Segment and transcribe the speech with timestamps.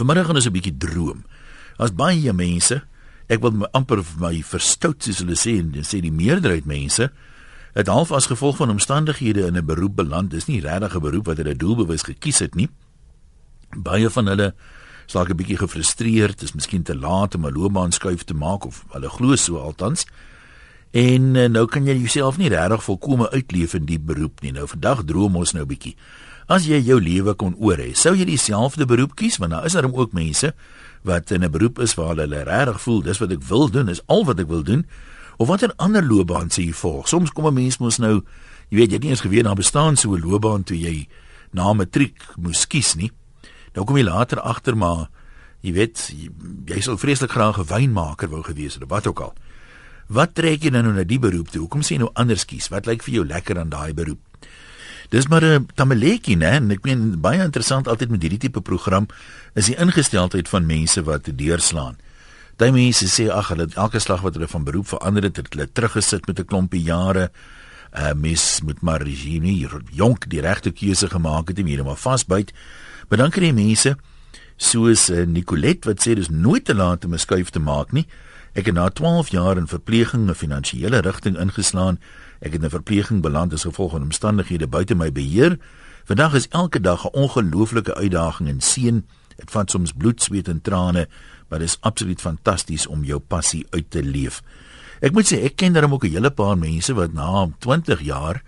[0.00, 1.24] Vanmiddag gaan ons 'n bietjie droom.
[1.76, 2.82] As baie mense,
[3.28, 7.10] ek wil my amper my verstout soos hulle sê en sê die meerderheid mense
[7.74, 10.30] het half as gevolg van omstandighede in 'n beroep beland.
[10.30, 12.68] Dis nie regtig 'n beroep wat hulle doelbewus gekies het nie.
[13.76, 14.54] Baie van hulle
[15.06, 19.08] slaag 'n bietjie gefrustreerd, dis miskien te laat om 'n loopbaanskuif te maak of hulle
[19.08, 20.06] glo so altans.
[20.90, 24.52] En uh, nou kan jy jouself nie regtig volkome uitleef in die beroep nie.
[24.52, 25.96] Nou vandag droom ons nou 'n bietjie.
[26.50, 29.36] As jy jou lewe kon oor hê, sou jy dieselfde beroep kies?
[29.38, 30.50] Want daar is daar ook mense
[31.06, 34.02] wat in 'n beroep is waar hulle regtig voel dis wat ek wil doen, is
[34.06, 34.84] al wat ek wil doen.
[35.38, 37.08] Of watter ander loopbaan sê jy volg?
[37.08, 38.24] Soms kom 'n mens mos nou,
[38.68, 41.06] jy weet, jy het nie eens geweet daar bestaan so 'n loopbaan toe jy
[41.52, 43.12] na matriek moes kies nie.
[43.74, 45.08] Nou kom jy later agter maar
[45.62, 46.14] jy weet,
[46.66, 49.34] jy, sou vreeslik graag 'n wynmaker wou gewees het, wat ook al.
[50.08, 51.60] Wat trek jy nou na die beroep toe?
[51.60, 52.68] Hoekom sê jy nou anders kies?
[52.68, 54.18] Wat lyk vir jou lekker aan daai beroep?
[55.10, 56.54] Dis maar 'n tamaletjie, né?
[56.62, 59.06] En ek meen baie interessant altyd met hierdie tipe program
[59.54, 61.96] is die ingesteldheid van mense wat deurslaan.
[62.56, 65.72] Daai mense sê ag, hulle elke slag wat hulle van beroep verander het, het hulle
[65.72, 67.30] teruggesit met 'n klompie jare.
[67.92, 72.52] Uh mis met maar regime, jonk die regte keuse gemaak het en hier maar vasbyt.
[73.08, 73.96] Maar dan kry jy mense
[74.56, 78.06] soos uh, Nicolet wat sê dis nooit te laat om 'n skuif te maak nie.
[78.52, 81.98] Ek het na 12 jaar in verpleging 'n finansiële rigting ingeslaan.
[82.40, 85.58] Ek het in verpleging beland as gevolg van omstandighede buite my beheer.
[86.08, 89.04] Vandag is elke dag 'n ongelooflike uitdaging en seën.
[89.36, 91.08] Dit vat soms bloed, sweet en trane,
[91.48, 94.42] maar dit is absoluut fantasties om jou passie uit te leef.
[95.00, 98.42] Ek moet sê ek ken darem ook 'n hele paar mense wat na 20 jaar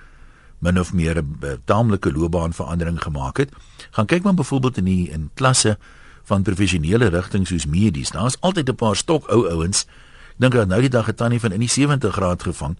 [0.59, 3.51] min of meer 'n taamlike loopbaanverandering gemaak het.
[3.91, 5.79] Gaan kyk maar byvoorbeeld in die in klasse
[6.23, 8.11] van professionele rigtings soos medies.
[8.11, 9.87] Daar's altyd 'n paar stok ou ouens.
[10.37, 12.77] Dink dat nou die dag 'n tannie van in die 70 graad gevang.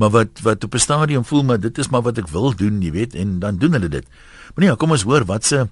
[0.00, 2.82] Maar wat wat op 'n stadium voel maar dit is maar wat ek wil doen,
[2.82, 4.06] jy weet, en dan doen hulle dit.
[4.54, 5.68] Maar nee, kom ons hoor wat se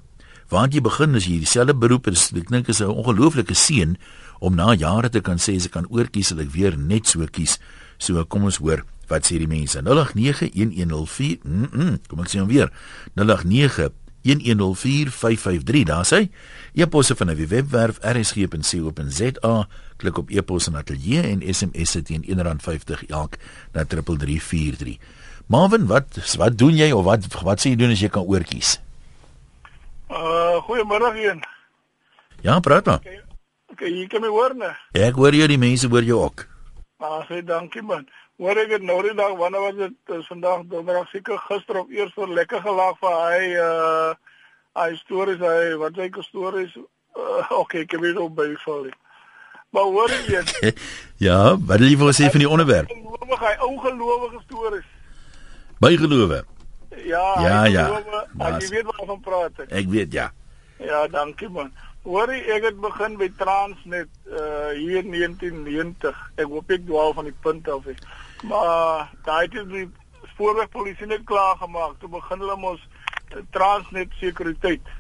[0.48, 2.32] waar jy begin as jy dieselfde beroep is.
[2.36, 3.96] Ek dink is 'n ongelooflike seën
[4.38, 7.26] om na jare te kan sê as ek kan oorkies, sal ek weer net so
[7.30, 7.58] kies.
[7.98, 9.82] So kom ons hoor wat sê die mense.
[9.82, 11.42] 08911045.
[11.44, 12.70] Mm -mm, kom ek sê hom weer.
[13.14, 16.28] 089 1104553 daar sê
[16.74, 23.06] e-posse van die webwerf rsg.co.za klik op e-pos en ateljee en SMS dit teen R1.50
[23.08, 23.38] elk
[23.74, 24.98] na 3343
[25.48, 28.78] Marvin wat wat doen jy of wat wat sê jy doen as jy kan oortjies
[30.08, 31.42] Uh goeiemôre een
[32.40, 33.02] Ja praat maar.
[33.02, 33.20] Okay,
[33.72, 36.46] okay jy kan my hoor nee Ek hoor jy die mense hoor jou ook.
[36.98, 38.06] Ah sê dankie man.
[38.38, 39.96] Hoor ek het nou die dag wanneer was dit?
[40.16, 44.14] Is vandag donderdag seker gister of eers voor lekker gelaag vir hy uh
[44.78, 48.88] hy stories hy wat sy stories uh, okay ek weet op by val.
[49.70, 50.72] Maar hoor jy
[51.28, 52.88] Ja, wat wil jy vir sê van die onderwerp?
[52.88, 54.86] Gelowig hy ongelowige stories.
[55.82, 56.44] Bygelowe.
[57.04, 57.84] Ja, ja, ja.
[58.58, 59.74] Jy weet waarvan praat ek.
[59.82, 60.30] Ek weet ja.
[60.80, 61.68] Ja, dankie man.
[62.06, 66.22] Hoor ek het begin by Transnet uh hier in 1990.
[66.40, 67.84] Ek hoop ek dwaal van die punt af.
[67.84, 67.96] He.
[68.48, 69.84] Maar daai het die
[70.32, 71.98] spoorwegpolisie net klaar gemaak.
[72.00, 72.80] Toe begin hulle mos
[73.34, 74.94] eh, Transnet sekuriteit.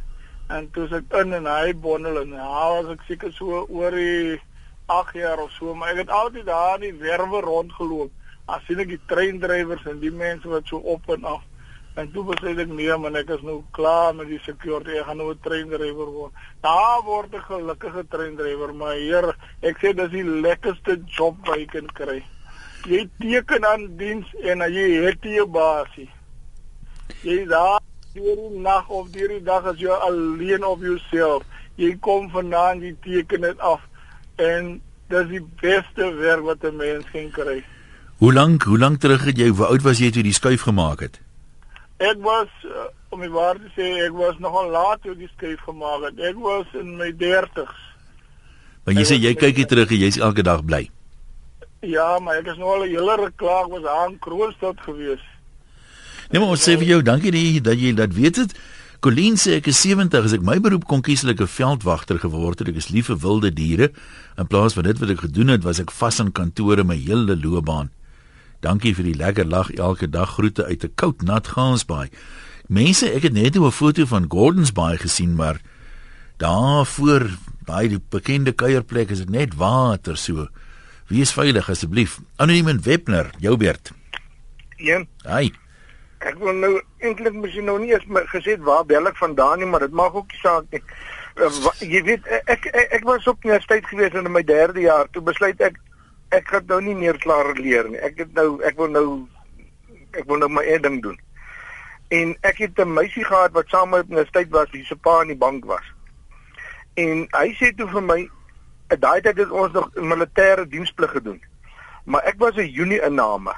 [0.52, 4.36] En toe ek in en hy bondel en ja, was ek seker so oor die
[4.94, 8.12] 8 jaar of so, maar ek het altyd daar in die werwe rondgeloop.
[8.48, 11.44] As sien ek die treindrywers en die mense wat so op en af.
[11.98, 14.96] En toe besluit ek nee, man, ek is nou klaar met die security.
[15.00, 16.32] Ek gaan nou 'n treindrywer word.
[16.62, 21.66] Daar word 'n gelukkige treindrywer, maar hier, ek sê dis die lekkerste job wat jy
[21.66, 22.24] kan kry
[22.86, 26.08] jy teken aan diens en jy het jy basie.
[27.26, 27.80] Jy daar
[28.14, 31.44] deur die nag of deur die dag as jy alleen op jouself.
[31.78, 33.84] Jy kom vandaan, jy teken dit af
[34.38, 34.78] en
[35.12, 37.64] dis die beste werk wat 'n mens kan kry.
[38.18, 41.00] Hoe lank, hoe lank terug het jy, hoe oud was jy toe die skuif gemaak
[41.00, 41.20] het?
[41.98, 45.60] Ek was uh, om die waarheid te sê, ek was nogal laat toe die skuif
[45.60, 46.18] gemaak het.
[46.18, 47.78] Ek was in my 30's.
[48.84, 50.90] Maar jy sê jy kyk hier terug en jy's elke dag bly.
[51.80, 55.22] Ja, maar ek is nou al 'n hele ruk klaar was aan Kroonstad gewees.
[56.30, 58.54] Nee, maar ons sê vir jou dankie die, dat jy dat weet het.
[59.00, 62.18] Colleen sê ek is 70 as ek my beroep kon kies het ek 'n veldwagter
[62.18, 62.68] geword het.
[62.68, 63.92] Ek is lief vir wilde diere.
[64.36, 67.36] In plaas van dit wat ek gedoen het, was ek vas in kantore my hele
[67.36, 67.90] loopbaan.
[68.60, 72.10] Dankie vir die lekker lag elke dag groete uit 'n koud nat Gansbaai.
[72.66, 75.60] Mense, ek het net 'n foto van Gordons Bay gesien, maar
[76.38, 77.30] daar voor
[77.64, 80.48] daai bekende kuierplek is dit net water so.
[81.06, 82.20] Wees veilig asseblief.
[82.36, 83.92] Anoniem en Webner, jou beurt.
[84.76, 85.04] Ja.
[85.24, 85.52] Hi.
[86.18, 89.84] Ek wil nou eintlik mos nou nie eens gesê waar bel ek vandaan nie, maar
[89.86, 90.82] dit maak ook nie saak nie.
[91.38, 95.06] Uh, jy weet ek, ek ek was op universiteit gewees in my 3de jaar.
[95.14, 95.78] Toe besluit ek
[96.34, 98.00] ek gaan nou nie meer klaar leer nie.
[98.02, 99.06] Ek het nou ek wil nou
[100.18, 101.18] ek wil nou my eie ding doen.
[102.10, 105.20] En ek het 'n meisie gehad wat saam met my universiteit was, wie se pa
[105.20, 105.86] in die bank was.
[106.94, 108.30] En hy sê toe vir my,
[108.90, 111.42] "In daai tyd het ons nog militêre diensplig gedoen."
[112.04, 113.54] Maar ek was 'n Junie inname.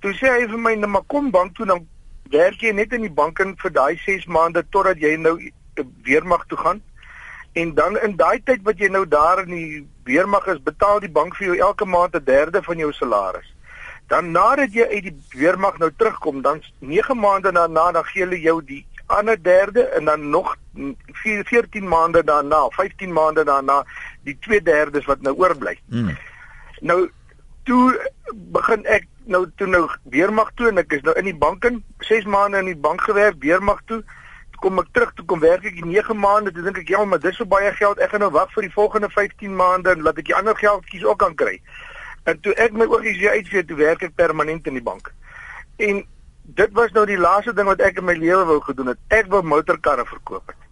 [0.00, 1.86] Toe sê hy vir my, "Nou maar kom bank toe dan
[2.30, 5.38] werk jy net in die bank in vir daai 6 maande totdat jy nou
[6.02, 6.82] weermag toe gaan."
[7.52, 11.10] En dan in daai tyd wat jy nou daar in die weermag is, betaal die
[11.10, 13.54] bank vir jou elke maand 'n derde van jou salaris.
[14.06, 18.40] Dan nadat jy uit die weermag nou terugkom, dan 9 maande daarna dan gee hulle
[18.40, 20.56] jou die ander derde en dan nog
[21.12, 23.84] 4, 14 maande daarna, 15 maande daarna
[24.22, 25.78] die 2 derdes wat nou oorbly.
[25.88, 26.16] Hmm.
[26.80, 27.10] Nou
[27.62, 31.64] toe begin ek nou toe nou weermag toe en ek is nou in die bank
[31.68, 34.02] in 6 maande in die bank gewerk, weermag toe
[34.58, 37.36] kom ek terug toe kom werk ek 9 maande toe dink ek ja maar dis
[37.38, 40.30] so baie geld ek gaan nou wag vir die volgende 15 maande en laat ek
[40.30, 41.58] die ander geldjies ook kan kry.
[42.28, 45.12] En toe ek my oogies weer uitvee toe werk ek permanent in die bank.
[45.78, 46.02] En
[46.58, 49.00] dit was nou die laaste ding wat ek in my lewe wou gedoen het.
[49.14, 50.66] Ek wou motorkarre verkoop het.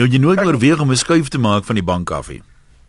[0.00, 2.42] Nou jy nooit oorweeg om 'n skuif te maak van die bank af nie.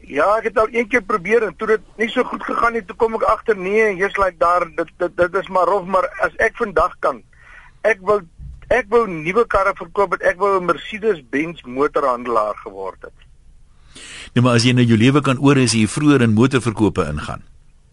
[0.08, 2.84] Ja, ek het al een keer probeer en toe dit nie so goed gegaan nie,
[2.86, 6.08] toe kom ek agter nee, jy's like daar dit, dit dit is maar rof, maar
[6.24, 7.20] as ek vandag kan
[7.88, 8.24] ek wil
[8.74, 13.18] ek wou nuwe karre verkoop het ek wou 'n Mercedes-Benz motorhandelaar geword het.
[14.34, 17.44] Nee, maar as jy nou jou lewe kan oor as jy vroeër in motorverkope ingaan.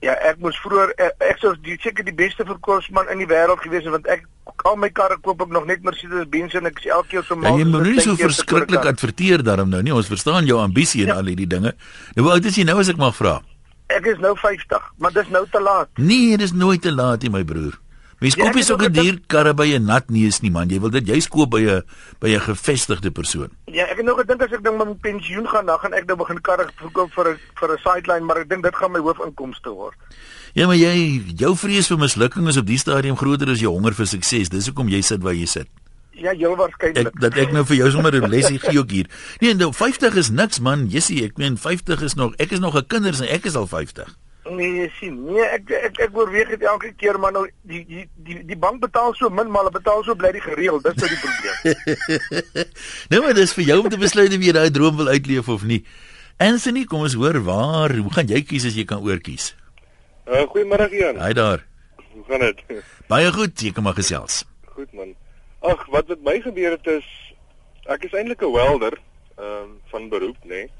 [0.04, 3.62] Ja, ek moes vroeër ek, ek sou die seker die beste verkoopsman in die wêreld
[3.64, 4.26] gewees het want ek
[4.68, 7.54] al my karre koop ek nog net Mercedes-Benz en ek is elke keer so mal.
[7.54, 9.94] Ja, jy moet nie so verskriklik adverteer daarom nou nie.
[9.96, 11.18] Ons verstaan jou ambisie en ja.
[11.22, 11.72] al hierdie dinge.
[12.18, 13.38] Nou hoe oud is jy nou as ek mag vra?
[13.92, 15.90] Ek is nou 50, maar dis nou te laat.
[16.00, 17.76] Nee, dis nooit te laat nie, my broer.
[18.20, 20.69] Mens koop nie so 'n duur karre by 'n nat neus nie man.
[20.69, 21.82] Jy wil dit juist koop by 'n
[22.20, 23.50] by 'n gevestigde persoon.
[23.66, 26.16] Ja, ek het nou gedink as ek ding met pensioen gaan, dan gaan ek nou
[26.16, 29.70] begin karre verkoop vir 'n vir 'n sideline, maar ek dink dit gaan my hoofinkomste
[29.70, 29.96] word.
[30.55, 33.94] Ja, maar jy jou vrees vir mislukking is op die stadium groter as jou honger
[33.94, 34.49] vir sukses.
[34.49, 35.67] Dis hoekom jy sit waar jy sit.
[36.14, 37.08] Ja, heel waarskynlik.
[37.10, 39.06] Ek dat ek nou vir jou sommer 'n lesie gee ook hier.
[39.40, 40.87] Nee, nou 50 is niks man.
[40.88, 43.67] Jessie, ek meen 50 is nog ek is nog 'n kinders en ek is al
[43.67, 44.14] 50.
[44.50, 45.14] Nee, sien.
[45.25, 48.82] Nee, ek ek ek oorweeg dit elke keer maar nou die die die die bank
[48.82, 50.85] betaal so min, maar hulle betaal so bly die gereeld.
[50.85, 51.56] Dis nou die probleem.
[53.14, 55.64] nou maar dis vir jou om te besluit of jy daai droom wil uitleef of
[55.64, 55.81] nie.
[56.37, 59.55] Anthony, kom ons hoor waar, hoe gaan jy kies as jy kan oorkies?
[60.29, 61.20] Uh, Goeiemôre Ian.
[61.23, 61.64] Hi daar.
[62.12, 62.62] Hoe gaan dit?
[63.12, 64.43] Baie goed, jy kan maar gesels.
[64.76, 65.17] Goed man.
[65.64, 67.08] Ag, wat met my gebeur het is
[67.88, 69.00] ek is eintlik 'n welder,
[69.41, 70.64] ehm um, van beroep, nê.
[70.69, 70.73] Nee.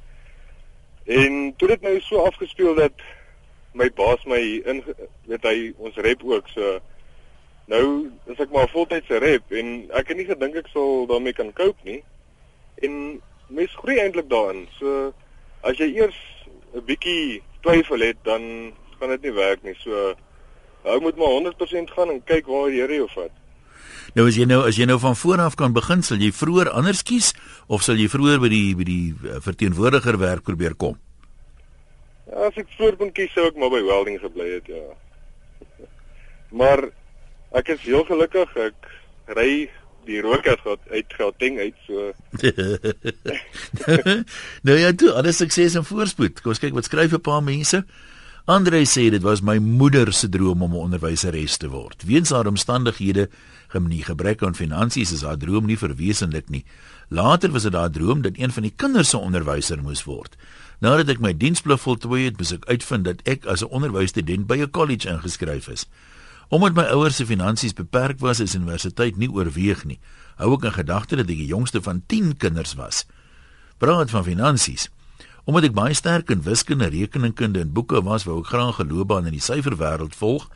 [1.05, 2.93] En toe dit nou so afgespeel dat
[3.75, 4.83] my baas my in
[5.27, 6.79] weet hy ons rep ook so
[7.71, 7.85] nou
[8.31, 11.81] is ek maar voltydse rep en ek het nie gedink ek sal daarmee kan cope
[11.89, 12.03] nie.
[12.85, 15.13] En mens groei eintlik daarin so
[15.65, 16.19] as jy eers
[16.75, 19.75] 'n bietjie twyfel het dan gaan dit nie werk nie.
[19.83, 20.15] So
[20.85, 23.33] ou moet maar 100% gaan en kyk waar die Here jou vat.
[24.15, 26.71] Nou as jy nou as jy nou van voor af kan begin, sal jy vroeër
[26.71, 27.33] anders kies
[27.67, 30.99] of sal jy vroeër by die by die eh, verteenwoordiger werk probeer kom?
[32.35, 35.87] As ek voor kon kies sou ek maar by welding gebly het, ja.
[36.51, 36.89] Maar
[37.55, 38.91] ek is heel gelukkig ek
[39.39, 39.69] ry
[40.09, 42.13] die rookers uit uit Gauteng uit so.
[44.67, 46.43] nou ja, toe, alles sukses en voorspoed.
[46.43, 47.85] Kom ons kyk wat skryf 'n paar mense.
[48.45, 52.05] Andre sê dit was my moeder se droom om 'n onderwyseres te word.
[52.05, 53.29] Weens haar omstandighede,
[53.69, 56.65] gemnie gebrek aan finansies, is haar droom nie verwesenlik nie.
[57.09, 60.37] Later was dit haar droom dat een van die kinders se onderwyser moes word.
[60.81, 64.59] Nadat ek my diensplig voltooi het, moes ek uitvind dat ek as 'n onderwysstudent by
[64.59, 65.87] 'n kollege ingeskryf is.
[66.49, 70.01] Omdat my ouers se finansies beperk was, is universiteit nie oorweeg nie.
[70.37, 73.07] Hou ek in gedagte dat ek die jongste van 10 kinders was.
[73.79, 74.91] Praat van finansies.
[75.45, 79.27] Omdat ek baie sterk in wiskunde, rekeningkunde en boeke was, wou ek graag 'n loopbaan
[79.27, 80.49] in die syferwêreld volg,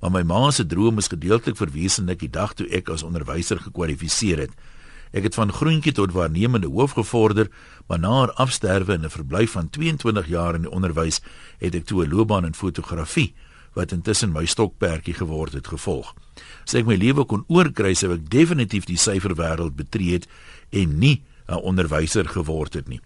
[0.00, 4.38] maar my ma se droom is gedeeltelik verwesenlik die dag toe ek as onderwyser gekwalifiseer
[4.38, 4.50] het.
[5.10, 7.50] Ek het van groentjie tot waarnemende hoof gevorder,
[7.88, 11.20] maar na haar afsterwe en 'n verblyf van 22 jaar in die onderwys,
[11.58, 13.34] het ek toe 'n loopbaan in fotografie
[13.74, 16.14] wat intussen my stokperdjie geword het gevolg.
[16.64, 20.28] As ek my lewe kon oorkry, sou ek definitief die syferwêreld betree het
[20.70, 23.00] en nie 'n onderwyser geword het nie.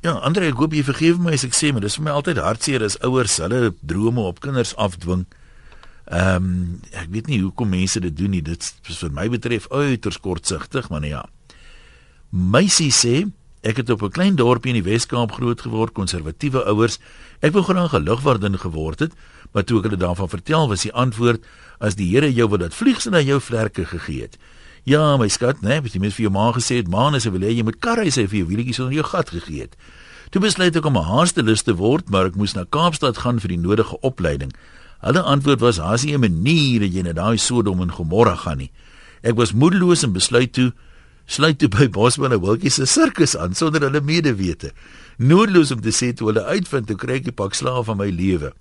[0.00, 2.36] Ja, Andre, ek hoop jy vergewe my as ek sê, maar dis vir my altyd
[2.36, 5.26] hartseer as ouers hulle drome op kinders afdwing.
[6.08, 8.42] Ehm um, ek weet nie hoekom mense dit doen nie.
[8.42, 11.26] Dit is vir my betref uiters kortsigtig, maar nee ja.
[12.30, 13.26] Meisie sê
[13.60, 16.98] ek het op 'n klein dorpie in die Wes-Kaap groot geword, konservatiewe ouers.
[17.40, 19.12] Ek wou graag 'n lugwagdin geword het,
[19.52, 21.44] maar toe ek hulle daarvan vertel, was die antwoord
[21.78, 24.38] as die Here jou wil dat vliegs na jou vlerke gegee het.
[24.84, 27.30] Ja, my skat, nee, het jy mens vir jou ma gesê het, "Ma, as jy
[27.30, 29.76] wil hê jy moet karre hê vir jou wielietjies onder jou gat gegee het."
[30.30, 33.48] Toe besluit ek om 'n haastelus te word, maar ek moes na Kaapstad gaan vir
[33.48, 34.52] die nodige opleiding.
[35.00, 38.58] Hulle antwoord was: "Haas nie 'n manier dat jy na daai Sodom en Gomorra gaan
[38.58, 38.70] nie."
[39.22, 40.72] Ek was moedeloos en besluit toe
[41.28, 44.72] sluit toe by Bosman en Wilkie se sirkus aan sonder hulle medewete.
[45.18, 48.08] Noodloos om te sê toe hulle uitvind hoe kry ek die pak slaaf van my
[48.08, 48.52] lewe.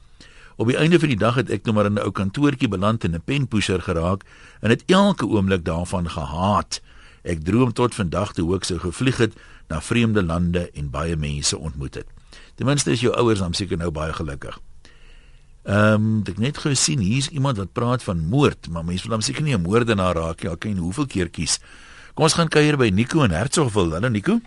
[0.58, 3.04] Op die einde van die dag het ek nou maar in 'n ou kantoortjie beland
[3.04, 4.26] en 'n penpusher geraak
[4.62, 6.82] en het elke oomblik daarvan gehaat.
[7.24, 9.34] Ek droom tot vandag toe ek sou gevlieg het
[9.70, 12.08] na vreemde lande en baie mense ontmoet het.
[12.56, 14.60] Ten minste is jou ouers dan seker nou baie gelukkig.
[15.68, 19.24] Ehm, um, ek net gesien hier's iemand wat praat van moord, maar mense wil hom
[19.26, 20.52] seker nie 'n moordenaar raak nie.
[20.52, 21.60] Ek ken hoeveel keer kies.
[22.14, 23.92] Kom ons gaan kuier by Nico in Hertsgville.
[23.92, 24.40] Hallo Nico.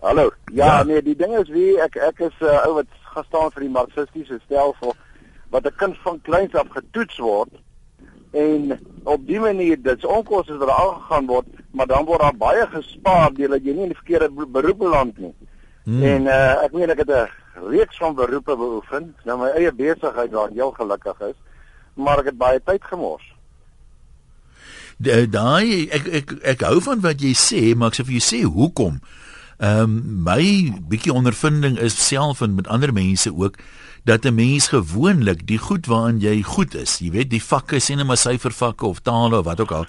[0.00, 0.30] Hallo.
[0.52, 3.50] Ja, ja, nee, die ding is wie ek ek is 'n uh, ou wat gestaan
[3.50, 4.94] vir die marxistiese stelsel
[5.50, 7.52] wat 'n kind van kleins af getoets word
[8.32, 13.32] en op die manier dit's onkoste wat aangegaan word, maar dan word daar baie gespaar
[13.34, 15.34] deurdat jy nie in die verkeerde beroep beland nie.
[15.84, 16.02] Hmm.
[16.02, 17.28] En uh, ek meen ek het 'n
[17.70, 21.38] reeks van beroepe beoefen, nou my eie besigheid waar ek heel gelukkig is,
[21.94, 23.24] maar ek het baie tyd gemors.
[24.98, 28.40] Daai ek ek ek hou van wat jy sê, maar ek sê vir jou sê
[28.42, 28.98] hoekom?
[29.58, 33.56] Ehm um, my bietjie ondervinding is self en met ander mense ook
[34.04, 38.06] dat 'n mens gewoonlik die goed waarin jy goed is, jy weet die vakke sien
[38.06, 39.86] maar syfervakke of tale of wat ook al.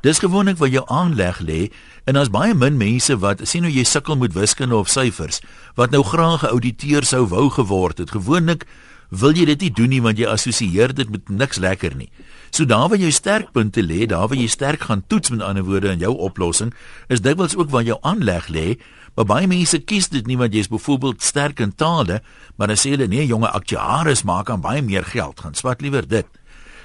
[0.00, 1.70] Dis gewoonlik wat jou aanleg lê
[2.04, 5.40] en daar's baie min mense wat sien hoe jy sukkel met wiskunde of syfers
[5.74, 8.10] wat nou graag 'n ouditeur sou wou geword het.
[8.10, 8.66] Gewoonlik
[9.08, 12.10] wil jy dit nie doen nie want jy assosieer dit met niks lekker nie.
[12.50, 15.88] So daar waar jou sterkpunte lê, daar waar jy sterk gaan toets met ander woorde
[15.88, 16.74] in jou oplossing,
[17.08, 18.66] is dikwels ook waar jou aanleg lê
[19.14, 22.22] Maar baie mense kies dit nie want jy's byvoorbeeld sterk in tale,
[22.56, 26.08] maar dan sê hulle nee, jonge aktuaris maak aan baie meer geld, gaan swat liewer
[26.08, 26.28] dit.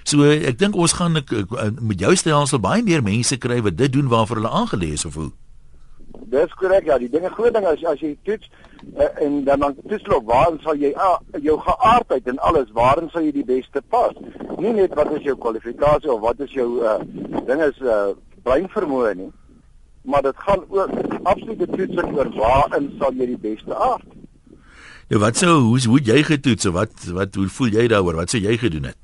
[0.07, 3.79] So ek dink ons gaan ek, ek, met jou stelsel baie meer mense kry wat
[3.79, 5.31] dit doen waarvoor hulle aangelees of hoe.
[6.27, 8.51] Dis korrek ja, die dinge groot ding is as jy toets
[8.97, 13.23] uh, en dan dan toetsloop waarin sal jy uh, jou geaardheid en alles waarin sal
[13.23, 14.15] jy die beste pas.
[14.59, 16.99] Nie net wat is jou kwalifikasie of wat is jou uh,
[17.47, 18.11] ding is uh,
[18.43, 19.31] breinvermoë nie
[20.07, 20.89] maar dit gaan ook
[21.23, 24.07] absolute toetsing oor waarin sal jy die beste aard.
[25.07, 28.19] Nou wat sou hoe hoe jy getoets of wat wat hoe voel jy daaroor?
[28.23, 28.97] Wat sou jy gedoen het?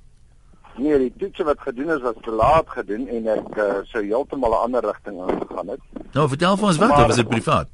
[0.77, 4.55] Nee, die toets wat gedoen is was te laat gedoen en ek uh, sou heeltemal
[4.55, 5.83] 'n ander rigting aangegaan het.
[6.13, 7.67] Nou vertel vir ons wat, maar, of is dit privaat?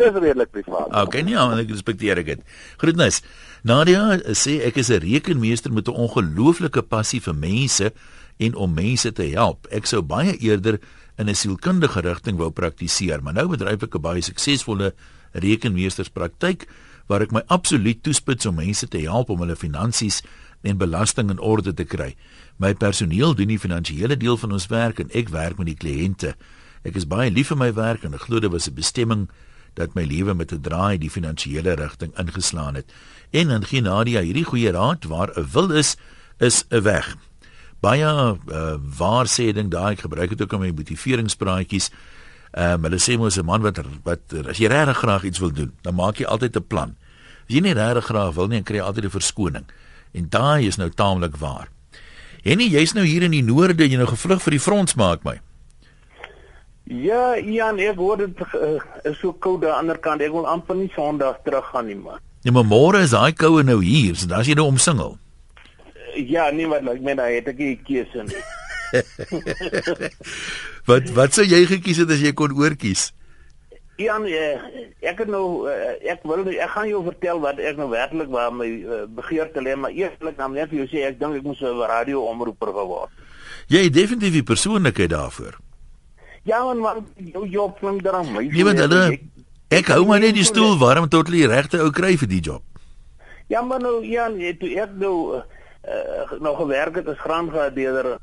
[0.00, 0.88] Dis redelik privaat.
[1.02, 2.40] Okay, nee, ja, ek respekteer dit.
[2.80, 3.20] Groetnis.
[3.62, 7.92] Nadia sê ek is 'n rekenmeester met 'n ongelooflike passie vir mense
[8.38, 9.66] en om mense te help.
[9.70, 10.80] Ek sou baie eerder
[11.20, 14.94] in 'n sielkundige rigting wou praktiseer, maar nou bedryf ek 'n baie suksesvolle
[15.32, 16.66] rekenmeesterspraktyk
[17.06, 20.22] waar ek my absoluut toespits om mense te help om hulle finansies
[20.62, 22.16] en belasting in orde te kry.
[22.56, 26.34] My personeel doen die finansiële deel van ons werk en ek werk met die kliënte.
[26.84, 29.28] Ek is baie lief vir my werk en ek glo dit was 'n bestemming
[29.74, 32.92] dat my lewe met 'n draai die finansiële rigting ingeslaan het.
[33.30, 35.96] En dan gee Nadia hierdie goeie raad waar 'n wil is,
[36.38, 37.16] is 'n weg
[37.80, 41.90] baie uh, waar sê ding daai ek gebruik dit ook in my motiveringspraatjies.
[42.50, 45.52] Ehm um, hulle sê mos 'n man wat wat as jy regtig graag iets wil
[45.52, 46.96] doen, dan maak jy altyd 'n plan.
[47.48, 49.66] As jy nie regtig graag wil nie, dan kry jy altyd 'n verskoning.
[50.12, 51.68] En daai is nou taamlik waar.
[52.44, 55.24] En nie jy's nou hier in die noorde, jy nou gevlug vir die front maak
[55.24, 55.40] my.
[56.90, 60.22] Ja, Ian, ek hoor dit uh, is so koud aan die ander kant.
[60.24, 62.18] Ek wil amper nie Sondag terug gaan nie, man.
[62.42, 65.18] Ja, maar môre is daai koue nou hier, so dan as jy nou omsingel.
[66.14, 68.42] Ja, nee, maar ek meen hy het ek nie keuse nie.
[70.90, 73.10] wat wat sou jy gekies het as jy kon oorkies?
[74.00, 74.56] Ja, nee,
[75.04, 78.52] ek het nou eh, ek wil ek gaan jou vertel wat ek nou werklik waar
[78.54, 81.60] my uh, begeerte lê, maar eerlik dan net vir jou sê ek dink ek moes
[81.60, 83.12] 'n radio omroeper geword.
[83.68, 85.60] Jy het definitief die persoonlikheid daarvoor.
[86.48, 88.48] Ja, man, man jou job klink dan my.
[88.48, 89.20] Jy weet hulle
[89.70, 92.64] ek hou maar net die stoel warm tot jy regte ou kry vir die job.
[93.52, 95.42] Ja, maar nou ja, ek nou
[95.88, 98.18] uh, uh, nog gewerk het as graangehadeerder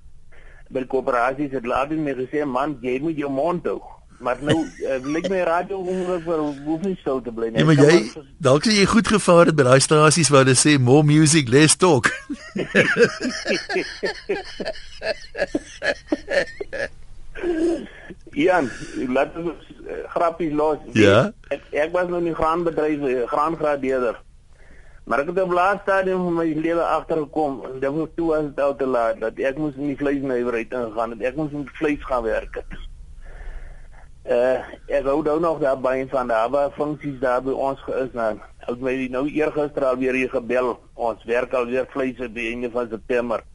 [0.69, 3.79] by koöperasies het laat my gesê man jy moet jou mond hou
[4.19, 7.59] maar nou uh, lyk my radio ongeveer vir hoef nie stil te bly nie.
[7.61, 8.11] Ja, maar jy
[8.43, 11.77] dalk sê jy goed gevaar het by daai stasies waar hulle sê more music less
[11.77, 12.05] talk.
[18.37, 18.65] Ian,
[19.13, 19.55] laat ons uh,
[20.13, 20.79] grappies los.
[20.97, 21.31] Ja.
[21.53, 22.99] Ek, ek was nou in die graanbedryf,
[23.31, 24.15] graangradeerder.
[25.07, 28.47] Maar ek het op laaste stadium van my lewe agtergekom en dit was toe as
[28.49, 31.69] dit al te laat dat ek moes in die vleisnywerheid ingaan en ek moes met
[31.79, 32.59] vleis gaan werk.
[32.59, 32.75] Het.
[34.27, 38.11] Uh ek wou dan nog daar by van daar waar funksies daar by ons geis
[38.19, 38.33] nou.
[38.67, 40.73] Ek weet nou eergister al weer hier gebel.
[40.93, 43.45] Ons werk al weer vleis die einde van September.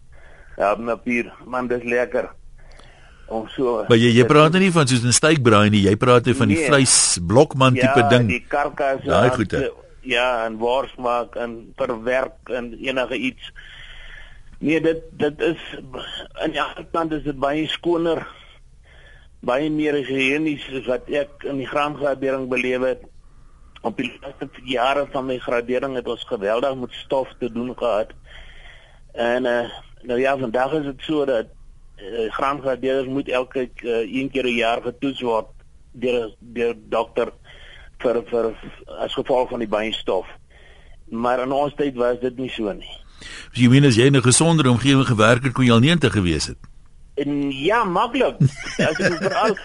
[0.56, 1.04] Ja, maar
[1.44, 2.32] man dis lekker.
[3.28, 6.48] Om so Maar jy jy praat nie van soos 'n steakbraai nie, jy praat van
[6.48, 8.22] die nee, vleisblokman tipe ja, ding.
[8.22, 9.04] Ja, die karkas.
[9.04, 13.52] Daai goeie ja, en wors maak en verwerk en enige iets.
[14.58, 15.62] Nee, dit dit is
[16.44, 18.26] in die ander kant is dit baie skoner.
[19.42, 23.00] baie meer higienies as wat ek in die graangradering beleef het.
[23.82, 28.12] Op die laaste jare van my gradering het ons geweldig met stof te doen gehad.
[29.18, 29.66] En uh,
[30.06, 31.50] nou ja, vandag is dit so dat
[31.98, 35.50] uh, graangradeerders moet elke uh, een keer 'n jaar getoets word
[35.92, 37.32] deur deur dokter
[38.02, 38.54] vir vir
[38.98, 40.26] as gevolg van die bynstof.
[41.10, 42.90] Maar in ons tyd was dit nie so nie.
[43.52, 46.12] As jy meen as jy in 'n gesonder omgewing gewerk het, kon jy al 90
[46.12, 46.58] gewees het.
[47.14, 48.36] En ja, maklik.
[48.78, 49.56] As jy veral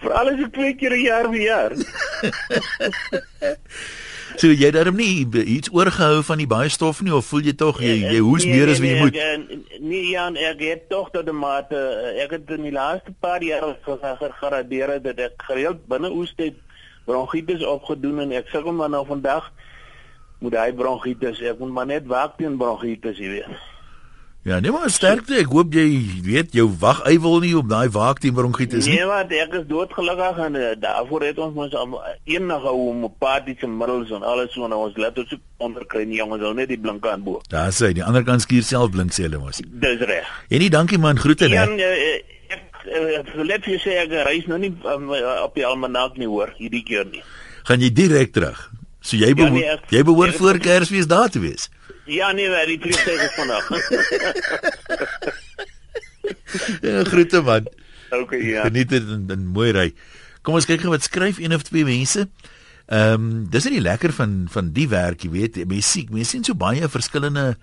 [0.00, 1.70] Veral as ek twee keer 'n jaar weer.
[4.40, 7.80] So jy daarom nie iets oorgehou van die baie stof nie of voel jy tog
[7.84, 9.16] jy jy hoes Nee, meer nee, as wat jy nee, moet?
[9.16, 13.12] ek, Nee, Jan, ek het tog tot 'n mate eh, ek het in die laaste
[13.20, 13.76] paar jaar
[14.40, 16.56] geradeer dat ek gereeld binne oestyd
[17.04, 19.52] bronkietes opgedoen en ek sukkel maar nou vandag
[20.40, 23.69] moet hy bronkietes ek moet maar net waak teen bronkietes jy weet.
[24.42, 25.34] Ja, nee maar sterkte.
[25.36, 25.84] Ek hoop jy
[26.24, 28.94] weet jou wag eiwel nie op daai waakteam bronkietis nie.
[28.96, 33.04] Nee, want ek is doodgelukkig en uh, daarvoor het ons mos al enige hoe om
[33.10, 36.78] apatiese middels en alles so nou ons laat ons onderkry nie jongens ou net die
[36.80, 37.42] blink aan bo.
[37.52, 39.60] Daar sê die ander kant skuur self blink sê hulle mos.
[39.84, 40.30] Dis reg.
[40.48, 41.76] En nie dankie man, groete Ja, net.
[41.76, 42.64] nee, ek
[43.20, 45.10] ek let jou sê ek reis nou nie um,
[45.44, 47.20] op die almanak nie hoor hierdie keer nie.
[47.68, 48.70] Gaan jy direk terug?
[49.04, 51.68] So jy Ja, behoort nee, ek- jy behoort voor Kersfees daar te wees.
[52.10, 53.70] Ja nee, maar die vliegtuig is vandag.
[56.82, 57.68] Ja, groete man.
[58.10, 58.62] okay, ja.
[58.66, 59.86] Geniet dit en, en mooi ry.
[60.42, 62.26] Kom ons kyk gou wat skryf een of twee mense.
[62.90, 66.44] Ehm um, dis net die lekker van van die werk, jy weet, sien mense sien
[66.46, 67.54] so baie verskillende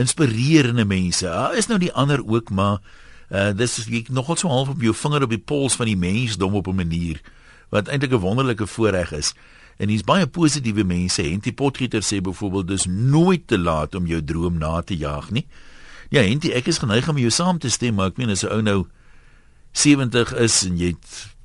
[0.00, 1.26] inspirerende mense.
[1.28, 2.80] Daar is nou die ander ook, maar
[3.28, 5.96] uh dis is jy nogal so half op jou vinger op die pols van die
[5.96, 7.20] mensdom op 'n manier
[7.68, 9.34] wat eintlik 'n wonderlike voorreg is.
[9.82, 11.24] En hier's baie positiewe mense.
[11.26, 15.42] Henty Potgieter sê byvoorbeeld dis nooit te laat om jou droom na te jaag nie.
[16.14, 18.52] Ja, Henty, ek is geneig om jou saam te stem, maar ek meen as 'n
[18.52, 18.86] ou nou
[19.72, 20.94] 70 is en jy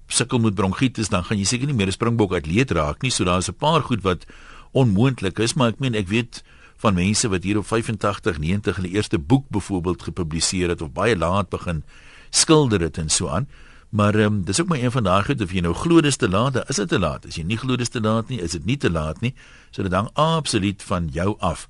[0.07, 3.11] sukkel met bronkietis, dan gaan jy seker nie meer 'n springbok atleet raak nie.
[3.11, 4.25] So daar's 'n paar goed wat
[4.73, 6.43] onmoontlik is, maar ek meen ek weet
[6.77, 11.17] van mense wat hier op 85, 90 hulle eerste boek byvoorbeeld gepubliseer het of baie
[11.17, 11.83] laat begin
[12.29, 13.47] skilder dit en so aan.
[13.89, 16.15] Maar ehm um, dis ook maar een van daai goed of jy nou glo dis
[16.15, 17.25] te laat, is dit te laat.
[17.25, 19.33] As jy nie glo dis te laat nie, is dit nie te laat nie.
[19.71, 21.69] So dit hang absoluut van jou af.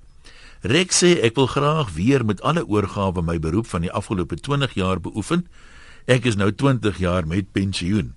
[0.61, 4.73] Rex sê ek wil graag weer met alle oorgawe my beroep van die afgelope 20
[4.73, 5.45] jaar beoefen.
[6.05, 8.15] Ek is nou 20 jaar met pensioen.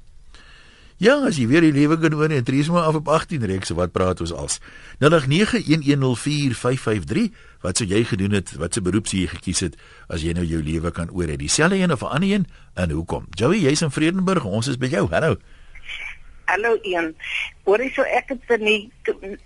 [1.00, 3.70] Ja, as jy weer die lewe kan oor en tree maar af op 18 Rex,
[3.70, 4.58] so wat praat ons als?
[5.00, 7.30] 0891104553.
[7.64, 8.52] Wat sou jy gedoen het?
[8.60, 9.80] Wat se beroep sou jy gekies het
[10.12, 11.40] as jy nou jou lewe kan oor het?
[11.40, 12.44] Dieselfde een of 'n ander een?
[12.74, 13.26] En hoekom?
[13.30, 14.44] Joey, jy's in Vredenburg.
[14.44, 15.08] Ons is by jou.
[15.10, 15.36] Hallo.
[16.44, 17.16] Hallo een.
[17.64, 18.90] Hoorie so ek het in die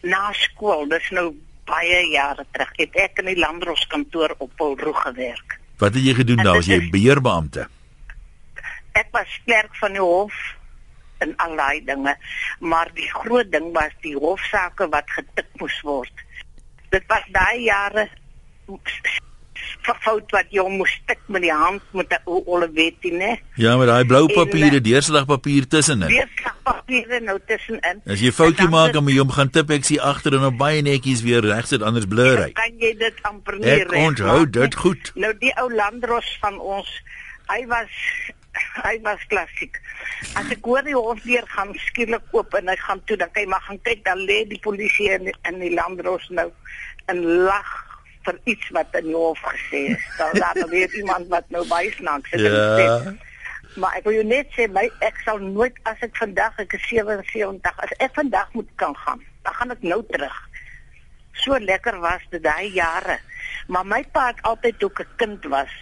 [0.03, 5.61] na skool, dis nou baie jare terug, het ek in die landdroskantoor op Paulroeg gewerk.
[5.79, 6.55] Wat het jy gedoen daar?
[6.55, 7.69] Was jy beheerbeampte?
[8.93, 10.33] Ek was klerk van die hof
[11.25, 12.17] en al daai dinge,
[12.61, 16.25] maar die groot ding was die hofsaake wat getik moes word.
[16.95, 18.09] Dit was daai jare
[19.85, 23.41] fout wat jy moes tik met die hand met 'n olle wetie, né?
[23.57, 26.09] Ja, met daai blou papiere, eh, deurslagpapier tussenin.
[26.09, 28.01] Weerslagpapiere nou tussenin.
[28.07, 30.57] As jy foutjie maak, dan moet jy hom gaan tip ek sien agter en op
[30.57, 32.53] baie netjies weer reg sit anders blur hy.
[32.53, 35.13] kan jy dit amper nie Ek reg onthou maak dit goed.
[35.15, 36.89] Nou die ou landros van ons,
[37.49, 37.91] hy was
[38.87, 39.81] hy was klassiek.
[40.35, 43.49] As ek hoor die hofdeur gaan skielik oop en hy gaan toe, dan kan jy
[43.49, 46.51] maar gaan kyk, dan lê die polisie in, in die landros nou
[47.07, 47.71] en lag
[48.25, 50.05] vir iets wat in die hof gesê is.
[50.19, 52.43] Dan daar nou weer iemand wat nou baie snaaks is.
[52.43, 52.99] en Ja.
[53.03, 53.17] sê,
[53.77, 56.85] Maar ek wil jou net sê my ek sal nooit as ek vandag ek is
[56.89, 60.37] 77 as ek vandag moet kan gaan, dan gaan ek nou terug.
[61.43, 63.19] So lekker was dit daai jare.
[63.67, 65.75] Maar my pa het altyd toe ek 'n kind was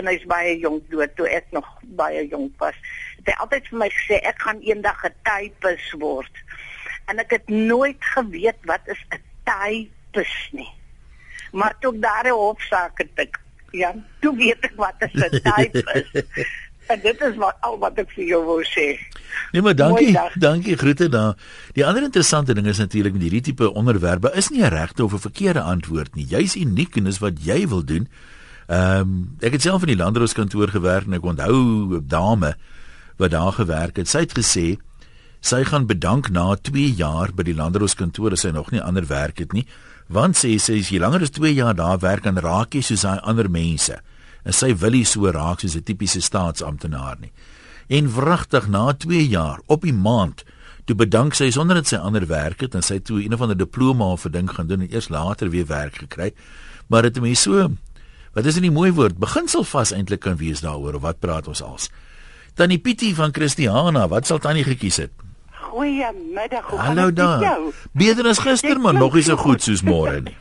[0.00, 1.66] en hy's baie jonk dood toe ek nog
[1.98, 2.76] baie jonk was.
[3.20, 6.42] Het hy altyd vir my gesê ek gaan eendag 'n typus word.
[7.06, 10.72] En ek het nooit geweet wat is 'n typus nie.
[11.52, 13.40] Maar toe ek daar 'n hofsaak het ek
[13.72, 16.06] ja, toe weet ek wat is 'n typus.
[16.86, 18.98] en dit is wat al wat ek vir jou wou sê.
[19.52, 21.34] Nee maar dankie, dankie groete daar.
[21.72, 25.12] Die ander interessante ding is natuurlik met hierdie tipe onderwerpe is nie 'n regte of
[25.12, 26.26] 'n verkeerde antwoord nie.
[26.26, 28.08] Jy's uniek en dis wat jy wil doen.
[28.66, 32.54] Ehm um, ek het self in die landrooskantoor gewerk en ek onthou 'n dame
[33.16, 34.08] wat daar gewerk het.
[34.08, 34.76] Sy het gesê
[35.40, 39.38] sy gaan bedank na 2 jaar by die landrooskantoor as sy nog nie ander werk
[39.38, 39.66] het nie,
[40.08, 43.02] want sê sy as jy langer as 2 jaar daar werk dan raak jy soos
[43.02, 44.00] daai ander mense.
[44.44, 47.32] En sy wil nie so raak soos 'n tipiese staatsamptenaar nie.
[47.88, 50.44] En wragtig na 2 jaar op die maand
[50.84, 53.56] toe bedank sy sonder dat sy ander werk het en sy toe een of ander
[53.56, 56.32] diploma of 'n ding gaan doen en eers later weer werk gekry.
[56.88, 57.70] Maar dit het mense so
[58.34, 59.18] Wat is 'n mooi woord?
[59.18, 61.90] Beginsel vas eintlik kan wees daaroor of wat praat ons als?
[62.54, 65.10] Tannie Pietie van Christiana, wat sal Tannie gekies het?
[65.50, 67.58] Goeiemiddag, hoe Hallo daar.
[67.92, 70.36] Beter as gister, maar nog nie so goed soos môre nie.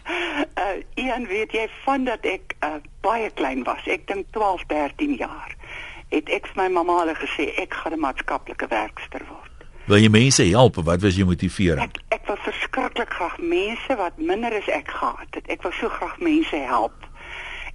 [0.57, 2.67] Uh, Ian, weet jy van dat ek uh,
[3.01, 5.55] baie klein was, ek dink 12, 13 jaar,
[6.09, 9.53] het ek vir my mamma al gesê ek gaan 'n maatskaplike werkster word.
[9.85, 10.75] Wil jy mense help?
[10.75, 11.81] Wat was jou motivering?
[11.81, 15.47] Ek ek wou verskriklik graag mense wat minder as ek gehad het.
[15.47, 16.93] Ek wou so graag mense help.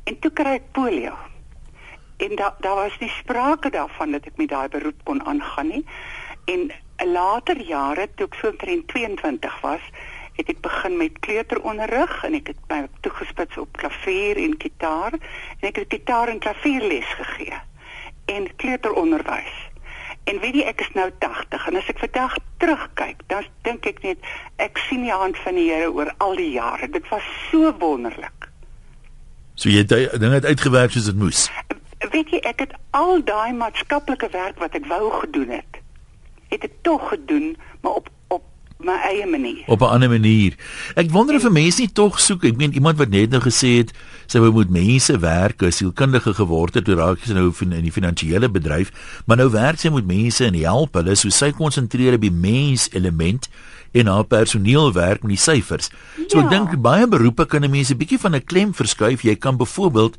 [0.08, 1.12] En toe kry ek polio.
[2.24, 5.84] En daar daar was nie sprake daarvan dat ek met daai beroep kon aangaan nie.
[6.44, 6.70] En
[7.04, 9.84] later jare toe ek so omtrent 22 was,
[10.38, 15.68] het ek begin met kleuteronderrig en ek het my toegespits op klavier en gitaar en
[15.70, 17.60] ek het gitaar en klavierles gegee
[18.32, 19.56] en kleuteronderwys.
[20.30, 24.02] En weet jy ek is nou 80 en as ek vandag terugkyk, dan dink ek
[24.08, 26.88] net ek sien die hand van die Here oor al die jare.
[26.88, 28.47] Dit was so wonderlik.
[29.58, 31.48] So jy het dinge het uitgewerk soos dit moes.
[32.12, 35.82] Weet jy ek het al daai maatskaplike werk wat ek wou gedoen het,
[36.54, 38.12] het ek tog gedoen, maar op
[38.78, 39.64] my eie manier.
[39.66, 40.54] Op 'n ander manier.
[40.94, 43.82] Ek wonder of 'n mens nie tog soek, ek meen iemand wat net nou gesê
[43.82, 43.92] het
[44.26, 47.92] sy wou met mense werk, as sielkundige geword het, toe raak sy nou in die
[47.92, 48.90] finansiële bedryf,
[49.26, 52.88] maar nou werk sy met mense en help hulle, so sy konsentreer op die mens
[52.92, 53.48] element
[53.92, 55.90] en haar personeel werk met die syfers.
[56.28, 56.44] So ja.
[56.44, 59.22] ek dink baie beroepe kan 'n mens 'n bietjie van 'n klem verskuif.
[59.22, 60.18] Jy kan byvoorbeeld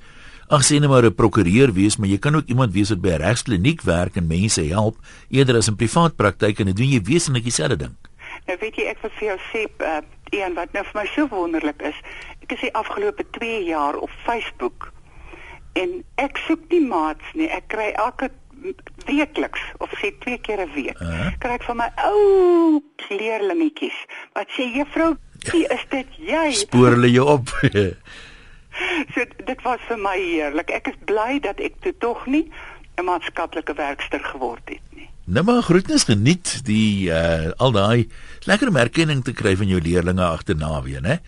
[0.49, 3.09] ag sê net maar 'n prokureur wees, maar jy kan ook iemand wees wat by
[3.09, 4.97] 'n regskliniek werk en mense help
[5.29, 7.95] eerder as in privaat praktyk en dit doen jy wesentlik dieselfde ding.
[8.47, 11.27] Nou weet jy ek wil vir jou sê uh, een wat nou vir my so
[11.27, 11.97] wonderlik is.
[12.41, 14.91] Ek is die afgelope 2 jaar op Facebook
[15.73, 17.47] en ek soek die maats nie.
[17.47, 18.31] Ek kry elke
[19.05, 20.99] weekliks of sê twee keer 'n week.
[20.99, 21.31] Uh -huh.
[21.37, 23.99] Kry ek van my ou kleerlingetjies
[24.33, 25.15] wat sê juffrou,
[25.51, 26.51] wie is dit jy?
[26.65, 27.47] Spoor hulle jou op.
[29.13, 30.69] so dit was vir my heerlik.
[30.69, 32.51] Ek is bly dat ek toe tog nie
[32.99, 35.09] 'n maatskaplike werkster geword het nie.
[35.23, 38.09] Nou maar groetnis geniet die uh al daai
[38.49, 41.19] lekker erkenning te kry van jou leerlinge agterna weer, né?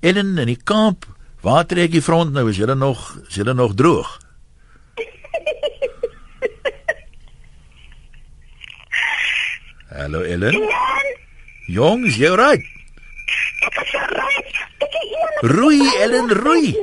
[0.00, 1.06] Ellen in die kamp,
[1.40, 2.48] waar trek jy front nou?
[2.50, 4.18] Is julle nog is julle nog droog?
[9.88, 10.52] Hallo Ellen.
[11.66, 12.64] Jongs, jy reg?
[15.40, 16.74] Roei Ellen, roei.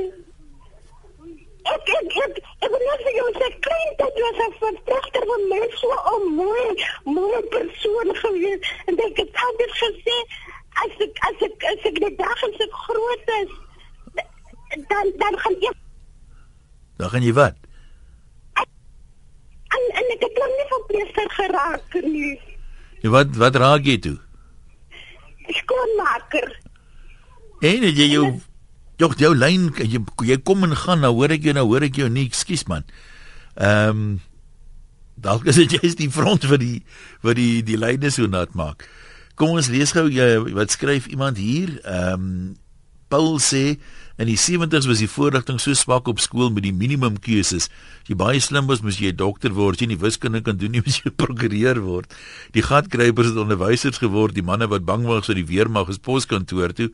[1.66, 4.56] Ek ek ek ek wil net vir jou sê klein dat jy was 'n
[5.30, 6.66] van mens so 'n mooi
[7.04, 10.18] mooi persoon gewees en ek het altyd gesê
[10.82, 13.50] as ek as ek as ek die dag as ek groot is
[14.90, 15.76] dan dan gaan ek
[16.96, 17.56] Dan gaan jy wat?
[18.56, 22.55] En en ek het nie van pleester geraak nie.
[23.02, 24.16] Ja wat wat raak jy toe?
[25.60, 26.52] Skoonmaker.
[27.60, 28.28] En jy jou
[28.96, 31.98] Jog jou lyn jy, jy kom en gaan nou hoor ek jou nou hoor ek
[32.00, 32.86] jou nie ekskuus man.
[33.56, 34.06] Ehm um,
[35.16, 36.78] dalk is dit jy's die front vir die
[37.24, 38.86] vir die die lyne so nat maak.
[39.36, 41.76] Kom ons lees gou jy wat skryf iemand hier.
[41.84, 42.54] Ehm um,
[43.12, 43.76] Paul sê
[44.18, 47.68] in die 70's was die voorligting so swak op skool met die minimum keuses.
[48.02, 49.76] As jy baie slim was, moes jy 'n dokter word.
[49.76, 52.14] As jy nie wiskunde kan doen nie, moes jy prokureur word.
[52.52, 54.34] Die gatkruipers het onderwysers geword.
[54.34, 56.90] Die manne wat bang was vir die weermag is poskantoor toe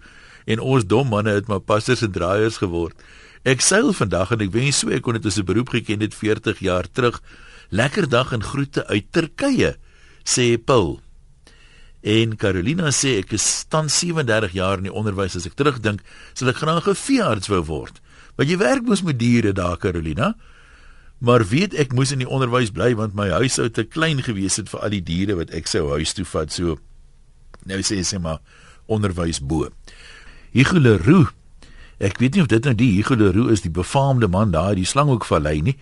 [0.47, 2.99] en ons dom manne het maar passers en draaiers geword.
[3.45, 6.15] Ek seil vandag en ek wens so ek kon dit as 'n beroep geken het
[6.15, 7.23] 40 jaar terug.
[7.71, 9.77] Lekker dag en groete uit Turkye,
[10.25, 11.01] sê Paul.
[12.03, 16.03] En Carolina sê ek is tans 37 jaar in die onderwys as ek terugdink,
[16.35, 18.01] sal ek graag 'n veearts wou word.
[18.37, 20.35] Want jy werk mos met diere daar Carolina.
[21.23, 24.57] Maar weet ek moes in die onderwys bly want my huis sou te klein gewees
[24.57, 26.79] het vir al die diere wat ek sou huis toe vat so.
[27.65, 28.41] Nou sê sê maar
[28.91, 29.69] onderwys bo.
[30.53, 31.31] Hugo Leroux.
[32.03, 34.89] Ek weet nie of dit nou die Hugo Leroux is die befaamde man daar die
[34.89, 35.77] slanghoekvallei nie.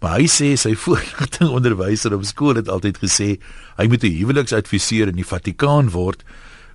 [0.00, 3.36] Maar hy sê sy voorligting onderwyser op skool het altyd gesê
[3.76, 6.24] hy moet 'n huweliksadviseur in die Vatikaan word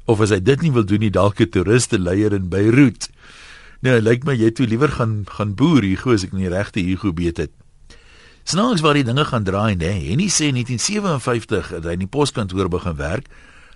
[0.06, 3.10] of as hy dit nie wil doen nie dalk 'n toeriste leier in Beirut.
[3.82, 7.14] Nou lyk my jy toe liewer gaan gaan boer Hugo as ek nie regte Hugo
[7.14, 7.52] weet het.
[8.46, 9.90] Snaaks waar die dinge gaan draai, né?
[9.90, 13.26] Henny sê 1957 het hy in die poskantoor begin werk.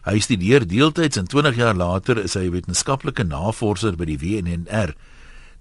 [0.05, 4.93] Hy studeer deeltyds en 20 jaar later is hy wetenskaplike navorser by die WNR.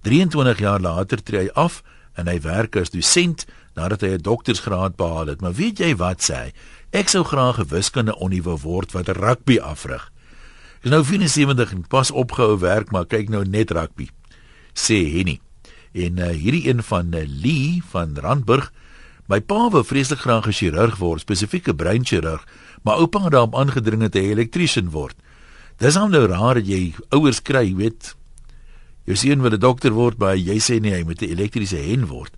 [0.05, 1.81] 23 jaar later tree hy af
[2.15, 3.45] en hy werk as dosent
[3.79, 5.41] nadat hy 'n doktorsgraad behaal het.
[5.41, 6.51] Maar weet jy wat sê hy?
[6.91, 10.11] Ek sou graag 'n wiskunde onnieu word wat rugby afrig.
[10.83, 14.09] Is nou 74 en pas opgehou werk, maar kyk nou net rugby.
[14.73, 15.39] Sê Henny.
[15.93, 18.71] En uh, hierdie een van uh, Lee van Randburg.
[19.27, 22.45] My pa wou vreeslik graag 'n chirurg word, spesifiek 'n breinchirurg
[22.81, 25.15] maar oupa het daarop aangedring dat hy elektriesien word.
[25.79, 28.15] Dis hom nou raar dat jy ouers kry, weet.
[29.07, 32.07] Jou seun wil 'n dokter word, maar jy sê nee, hy moet 'n elektriese hen
[32.07, 32.33] word.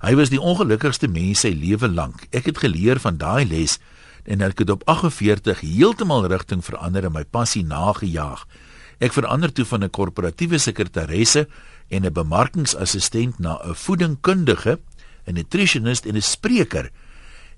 [0.00, 2.24] Hy was die ongelukkigste mens sy lewe lank.
[2.32, 3.76] Ek het geleer van daai les
[4.24, 8.46] en ek het op 48 heeltemal rigting verander en my passie nagejaag.
[9.00, 11.48] Ek verander toe van 'n korporatiewe sekretaresse
[11.88, 14.78] en 'n bemarkingsassistent na 'n voedingkundige,
[15.26, 16.90] 'n nutritionist en 'n spreker.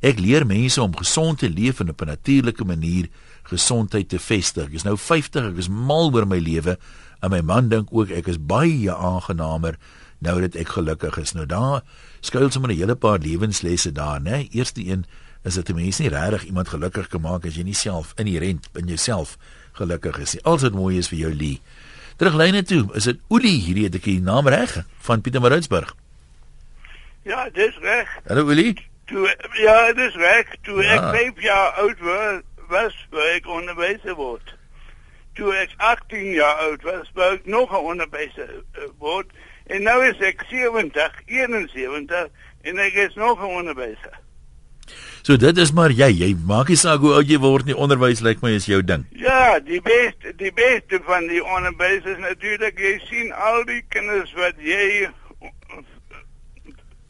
[0.01, 3.09] Ek leer mense om gesond te leef en op 'n natuurlike manier
[3.43, 4.67] gesondheid te vestig.
[4.67, 6.79] Ek is nou 50, ek is mal oor my lewe
[7.21, 9.79] en my man dink ook ek is baie aangenaamer
[10.23, 11.33] nou dat ek gelukkig is.
[11.37, 11.83] Nou daar
[12.21, 14.49] skuil sommer 'n hele paar lewenslesse daar, né?
[14.51, 15.05] Eerste een
[15.45, 18.69] is dat 'n mens nie regtig iemand gelukkig kan maak as jy nie self inherent
[18.75, 19.37] in jouself
[19.73, 20.43] gelukkig is nie.
[20.45, 21.61] Alles wat mooi is vir jou lie.
[22.17, 25.95] Teruglyne toe, is dit Olie hierdie het ek die naam reg van Pieter Maritzburg.
[27.25, 28.09] Ja, dis reg.
[28.29, 28.75] Hallo Olie.
[29.07, 30.47] Toe ja, dis reg.
[30.63, 30.95] Toe Ja.
[31.13, 32.95] ek 5 jaar oud was, was
[33.37, 34.55] ek onderwyser word.
[35.35, 39.27] Toe ek 18 jaar oud was, wou ek nog 'n onderwyser uh, word.
[39.73, 42.29] En nou is ek 70, 71
[42.69, 44.21] en ek is nog 'n onderwyser.
[45.23, 48.21] So dit is maar jy, jy maak nie saak hoe oud jy word nie, onderwys
[48.21, 49.07] lyk my is jou ding.
[49.11, 54.33] Ja, die beste die beste van die onderwys is natuurlik jy sien al die kinders
[54.35, 55.09] wat jy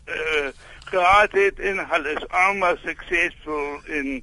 [0.06, 0.48] uh,
[0.92, 4.20] gehad het en hulle is almal suksesvol in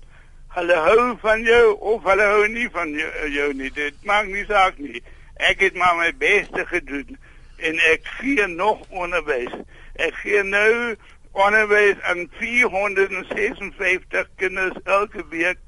[0.54, 3.74] hulle hou van jou of hulle hou nie van jou, jou nie.
[3.74, 5.02] Dit maak nie saak nie.
[5.50, 7.18] Ek het maar my beste gedoen
[7.62, 9.54] en ek gee nog onderwys.
[9.96, 10.96] Ek gee nou
[11.32, 15.60] onderwys aan 456 kinders elke week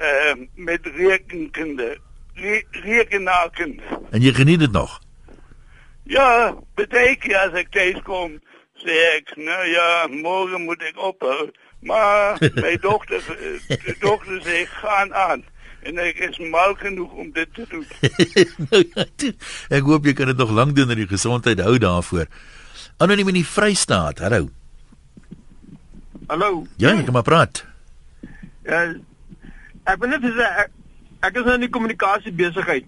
[0.00, 1.98] uh, met rekenkunde.
[2.34, 3.82] Re rekenaarkunde.
[4.10, 5.00] En jy geniet dit nog.
[6.02, 8.38] Ja, beteken as ek thuis kom,
[8.80, 11.50] sê ek, nou ja, morgen moet ek ophou.
[11.84, 13.22] Maar my dogter,
[13.68, 15.44] die dogter sê, gaan aan.
[15.88, 17.84] En ek is mal genoeg om dit te doen.
[18.68, 19.04] Nou ja,
[19.78, 22.26] ek hoop jy kan dit nog lank doen en die gesondheid hou daarvoor.
[23.00, 24.20] Anoniem in die Vrystaat.
[24.24, 24.50] Hallo.
[26.28, 26.66] Hallo.
[26.76, 27.62] Ja, jy kan maar praat.
[28.68, 28.82] Ja,
[29.88, 30.74] ek wil net sê ek,
[31.24, 32.84] ek is nou in die kommunikasie besigheid.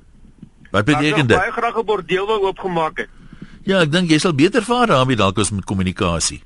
[0.70, 1.32] Wat beteken Ek dit?
[1.32, 3.08] wil baie graag 'n bordeel wou oopgemaak het.
[3.64, 6.42] Ja, ek dink jy sal beter vaar daarmee dalk as met kommunikasie.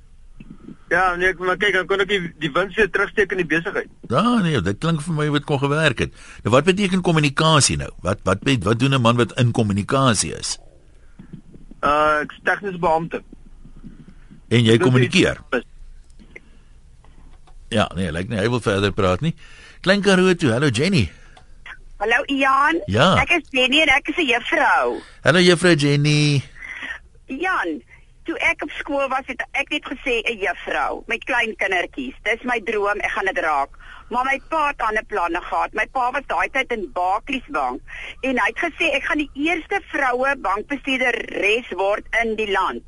[0.95, 3.49] Ja, nee, ek maar kyk, dan kon ek die, die wins weer terugsteek in die
[3.51, 3.89] besigheid.
[4.13, 6.13] Ja, nee, dit klink vir my wat kon gewerk het.
[6.45, 7.91] Nou wat beteken kommunikasie nou?
[8.07, 10.59] Wat wat wat, wat doen 'n man wat in kommunikasie is?
[11.83, 13.23] Uh ek's tegniese beampte.
[14.49, 15.41] En jy Ek kommunikeer.
[17.75, 19.35] Ja, nee, lyk nie hy wil verder praat nie.
[19.81, 20.53] Klein Karoo toe.
[20.53, 21.11] Hallo Jenny.
[21.99, 22.81] Hallo Ian.
[22.87, 23.15] Ja.
[23.23, 25.01] Ek is Jenny en ek is 'n juffrou.
[25.25, 26.43] Hallo juffrou Jenny.
[27.27, 27.83] Jan,
[28.25, 32.17] toe ek op skool was het ek net gesê 'n juffrou met klein kindertjies.
[32.23, 33.71] Dis my droom, ek gaan dit raak.
[34.11, 35.73] Maar my pa het ander planne gehad.
[35.73, 37.81] My pa was daai tyd in Barclays Bank
[38.21, 42.85] en hy het gesê ek gaan die eerste vroue bankbestuurder res word in die land.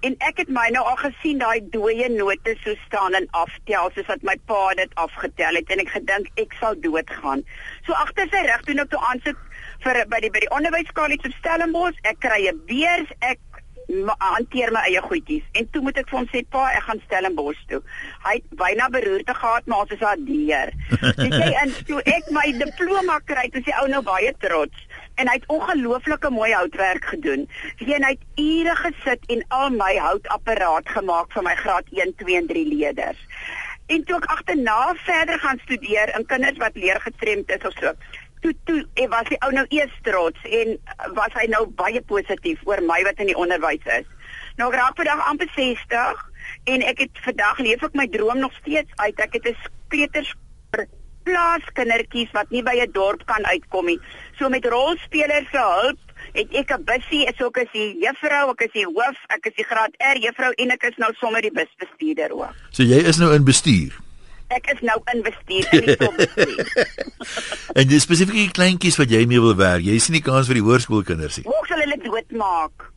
[0.00, 4.10] En ek het my nou al gesien daai dooie note so staan en aftel soos
[4.10, 7.44] wat my pa dit afgetel het en ek gedink ek sal doodgaan.
[7.86, 9.40] So agter sy rug doen ek toe aansoek
[9.84, 12.02] vir by die by die onderwyskollege op Stellenbosch.
[12.02, 13.38] Ek kry 'n beurs, ek
[14.18, 15.44] hanteer my eie goedjies.
[15.58, 17.82] En toe moet ek vir hom sê pa, ek gaan Stellenbosch toe.
[18.26, 20.72] Hy het byna beroerte gehad, maar ons is addeer.
[21.20, 24.88] Dis jy en toe ek my diploma kry, is die ou nou baie trots
[25.20, 27.44] en hy het ongelooflike mooi houtwerk gedoen.
[27.78, 32.14] Jy en hy het ure gesit en al my houtapparaat gemaak vir my graad 1,
[32.22, 33.20] 2 en 3 leerders.
[33.92, 37.92] En toe ek agterna verder gaan studeer in kinders wat leergestremd is of so.
[38.42, 42.02] Toe toe en was die ou nou eers trots en uh, was hy nou baie
[42.02, 44.08] positief oor my wat in die onderwys is.
[44.58, 46.24] Nou ek raak vandag amper 60
[46.74, 49.20] en ek het vandag leef ek my droom nog steeds uit.
[49.20, 49.56] Ek het 'n
[49.88, 50.34] kleuters
[51.26, 54.00] plaaskindertjies wat nie by 'n dorp kan uitkom nie.
[54.38, 56.00] So met rolspelers se hulp
[56.32, 59.54] het ek 'n bussie, so ek is die juffrou, ek is die hoof, ek is
[59.54, 62.54] die graad R juffrou en ek is nou sommer die busbestuurder ook.
[62.70, 63.92] So jy is nou in bestuur.
[64.52, 66.70] Ek is nou in bestuur in die topbestuur.
[67.78, 69.84] En dis spesifiek die kleintjies wat jy mee wil werk.
[69.86, 71.46] Jy sien nie kans vir die hoërskoolkinders nie.
[71.48, 72.88] Hoe sal hulle doodmaak?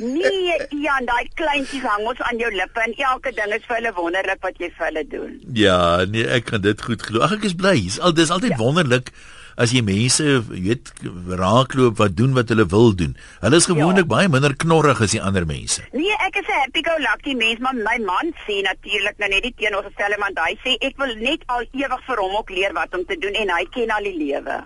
[0.00, 3.94] nee, Jan, daai kleintjies hang ons aan jou lippe en elke ding is vir hulle
[3.96, 5.32] wonderlik wat jy vir hulle doen.
[5.56, 5.78] Ja,
[6.10, 7.24] nee, ek kan dit goed glo.
[7.24, 7.76] Ag ek is bly.
[7.86, 8.60] Dis al dis altyd ja.
[8.60, 9.12] wonderlik
[9.56, 10.92] as jy mense, weet,
[11.40, 13.16] raakloop wat doen wat hulle wil doen.
[13.40, 14.10] Hulle is gewoonlik ja.
[14.12, 15.84] baie minder knorrig as die ander mense.
[15.96, 19.42] Nee, ek is 'n happy go lucky mens, maar my man sê natuurlik nou net
[19.48, 22.94] die teenoorgestelde want hy sê ek wil net al ewig vir hom ook leer wat
[22.94, 24.56] om te doen en hy ken al die lewe.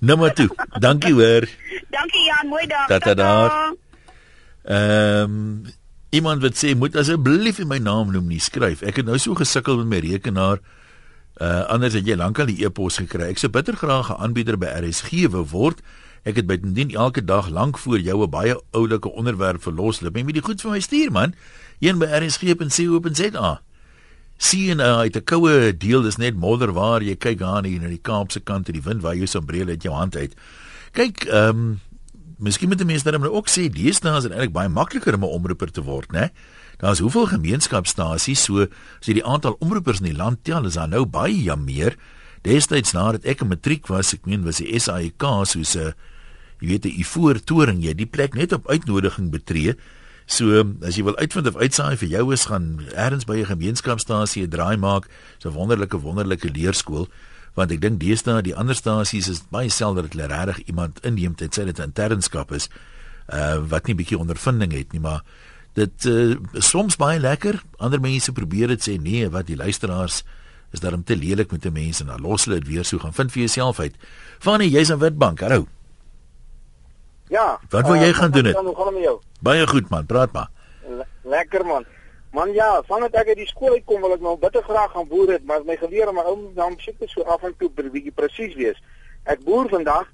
[0.00, 0.50] Maar toe.
[0.86, 1.46] Dankie hoor.
[1.90, 2.86] Dankie Jan, mooi dag.
[2.86, 3.74] Tata daar.
[4.66, 5.64] Ehm um,
[6.10, 8.82] iemand wat sê moet asseblief my naam noem nie, skryf.
[8.82, 10.62] Ek het nou so gesukkel met my rekenaar.
[11.36, 13.30] Uh anders het jy lankal die e-pos gekry.
[13.30, 15.82] Ek sou bitter graag 'n aanbieder by RSG wou word
[16.26, 20.16] Ek het bytendien elke dag lank voor jou 'n baie oulike onderwerp verloslip.
[20.16, 21.34] Jy moet die goed vir my stuur man.
[21.78, 23.60] Een by rsg.co.za.
[24.36, 27.88] Sien uh, uit 'n koue deel is net modder waar jy kyk aan hier na
[27.88, 30.34] die Kaapse kant en die wind waai jou sombrele uit jou hand uit.
[30.92, 31.80] Kyk, ehm um,
[32.38, 35.24] miskien moet die mense dan ook sê dis nou is dit eintlik baie makliker om
[35.24, 36.30] 'n omroeper te word, né?
[36.82, 40.88] Daar's hoeveel gemeenskapstasies so as jy die aantal omroepers in die land tel, is daar
[40.88, 41.96] nou baie meer.
[42.42, 45.94] Destyds nadat ek 'n matriek was, ek meen was die SAIK soos 'n
[46.60, 49.74] jy weet 'n ivoor toring jy die plek net op uitnodiging betree.
[50.26, 54.42] So as jy wil uitvind of uitsaai vir jou is gaan ergens by 'n gemeenskapstasie
[54.44, 55.08] 'n draai maak,
[55.38, 57.08] so 'n wonderlike wonderlike leerskool
[57.56, 61.36] want ek dink deesdae die ander stasies is baie selde dat hulle regtig iemand inneem
[61.40, 62.68] sê dit internskap is
[63.32, 65.22] uh wat nie 'n bietjie ondervinding het nie maar
[65.76, 70.24] dit uh, soms baie lekker ander mense probeer dit sê nee wat die luisteraars
[70.72, 73.14] is daarom te lelik met die mense en dan los hulle dit weer so gaan
[73.16, 73.96] vind vir jouself uit
[74.40, 75.66] Fanny jy's in Witbank hallo
[77.28, 77.60] Ja.
[77.68, 79.20] Wat wil jy uh, gaan doen dit?
[79.40, 80.50] Baie goed man, praat maar.
[80.86, 81.84] Le lekker man.
[82.30, 85.32] Man ja, vandat ek uit die skool uitkom wil ek nou bitter graag gaan boer
[85.34, 88.12] het, maar my geleer my ou dan soek dit so af en toe 'n bietjie
[88.12, 88.78] presies wees.
[89.24, 90.06] Ek boer vandag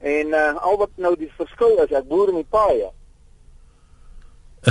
[0.00, 2.90] en uh, al wat nou die verskil is, ek boer in die paaie.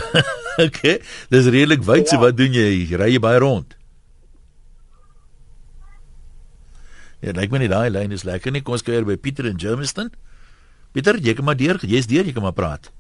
[0.66, 1.00] okay,
[1.34, 2.14] dis redelik wyd, ja.
[2.14, 2.70] so wat doen jy?
[2.98, 3.76] Ry jy baie rond?
[7.24, 8.62] Ja, lyk my net daai lyn is lekker nie.
[8.62, 10.12] Kom ons kuier by Pieter in Germiston.
[10.94, 12.92] Pieter, jy kan maar deur, jy's deur, jy kan maar praat.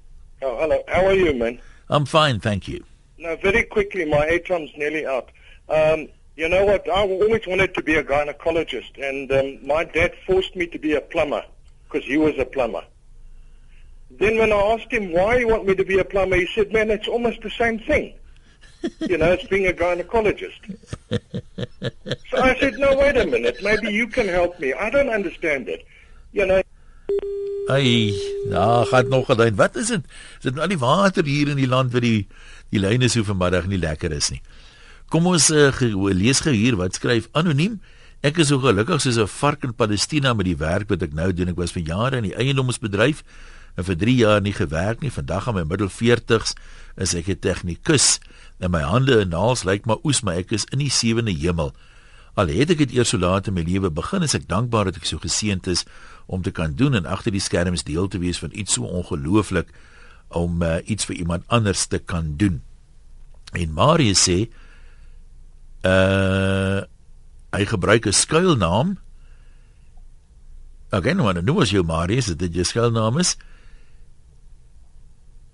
[0.41, 0.81] Oh, hello.
[0.87, 1.59] How are you, man?
[1.89, 2.83] I'm fine, thank you.
[3.17, 5.29] Now, very quickly, my ATROM's nearly out.
[5.69, 6.87] Um, you know what?
[6.87, 10.93] I always wanted to be a gynecologist, and um, my dad forced me to be
[10.93, 11.43] a plumber
[11.85, 12.83] because he was a plumber.
[14.09, 16.71] Then when I asked him why you want me to be a plumber, he said,
[16.71, 18.13] man, it's almost the same thing.
[19.01, 20.61] you know, it's being a gynecologist.
[22.29, 23.57] so I said, no, wait a minute.
[23.61, 24.73] Maybe you can help me.
[24.73, 25.85] I don't understand it.
[26.31, 26.61] You know,
[27.67, 28.15] Ai,
[28.47, 29.55] nou gaan nog gedaan.
[29.55, 30.03] Wat is dit?
[30.37, 32.27] Is dit nou al die water hier in die land wat die
[32.71, 34.41] die lyne so vanmiddag nie lekker is nie.
[35.11, 37.77] Kom ons uh, ge, lees gou hier wat skryf anoniem.
[38.27, 41.31] Ek is so gelukkig soos 'n vark in Palestina met die werk wat ek nou
[41.33, 41.51] doen.
[41.51, 43.23] Ek was vir jare in die eiendomsbedryf
[43.77, 45.13] en vir 3 jaar nie gewerk nie.
[45.13, 46.57] Vandag aan my middel 40s
[46.97, 48.19] is ek 'n tegnikus.
[48.59, 51.73] En my hande en naels lyk maar oes, maar ek is in die sewende hemel.
[52.33, 54.95] Al het ek dit eers so laat in my lewe begin, is ek dankbaar dat
[54.95, 55.85] ek so geseënd is
[56.25, 59.71] om te kan doen en agter die skerms deel te wees van iets so ongelooflik
[60.27, 62.61] om uh, iets vir iemand anders te kan doen.
[63.53, 64.49] En Marius sê
[65.85, 66.83] uh
[67.57, 68.97] hy gebruik 'n skuilnaam.
[70.91, 73.37] Okay, nou nou was jou Marius, dit jou skuilnaam is.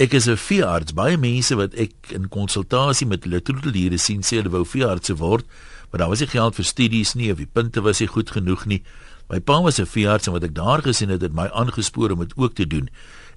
[0.01, 0.93] Ek is 'n veearts.
[0.93, 5.45] Baie mense wat ek in konsultasie met hulle troeteldiere sien sê hulle wou veearts word,
[5.89, 8.65] maar daar was nie geld vir studies nie of die punte was nie goed genoeg
[8.65, 8.81] nie.
[9.29, 12.19] My pa was 'n veearts en wat ek daar gesien het, het my aangespoor om
[12.19, 12.89] dit ook te doen.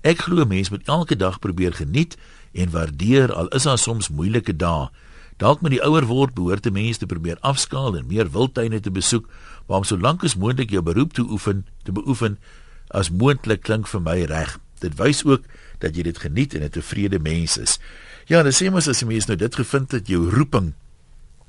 [0.03, 2.17] Ek glo mense moet elke dag probeer geniet
[2.55, 4.89] en waardeer al is daar soms moeilike dae.
[5.37, 8.91] Dalk met die ouer word behoort 'n mens te probeer afskaal en meer wildtuine te
[8.91, 9.29] besoek,
[9.69, 12.39] maar om so lank as moontlik jou beroep te oefen, te beoefen
[12.89, 14.59] as moontlik klink vir my reg.
[14.81, 15.43] Dit wys ook
[15.79, 17.79] dat jy dit geniet en 'n tevrede mens is.
[18.27, 20.75] Ja, dan sê mens as 'n mens nou dit gevind het jou roeping.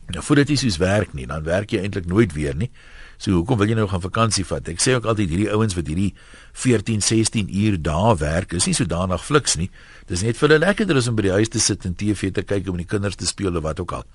[0.08, 2.70] Nou voordat jy soos werk nie, dan werk jy eintlik nooit weer nie.
[3.18, 4.68] So hoekom wil jy nou gaan vakansie vat?
[4.70, 6.14] Ek sê ook altyd hierdie ouens wat hierdie
[6.54, 9.70] 14, 16 uur dae werk, is nie so danig fliks nie.
[10.06, 12.46] Dis net vir hulle lekkerder as om by die huis te sit en TV te
[12.46, 14.06] kyk om met die kinders te speel of wat ook al.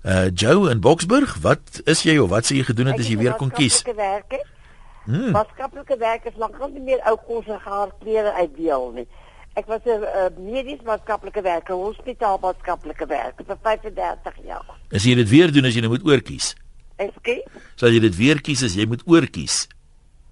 [0.00, 3.18] Uh Joe in Boksburg, wat is jy of wat sê jy gedoen het as jy
[3.20, 3.82] weer kon kies?
[5.10, 5.32] Hmm.
[5.34, 9.06] Maatskaplike werk is lankal nie meer ou kos en haar klere uitdeel nie.
[9.58, 14.78] Ek was 'n uh, medies maatskaplike werker, hospitaal maatskaplike werker vir 35 jaar.
[14.92, 16.54] As jy dit weer doen as jy nou moet oorkies.
[16.96, 17.42] Eske?
[17.74, 19.66] Sal jy dit weer kies as jy moet oorkies?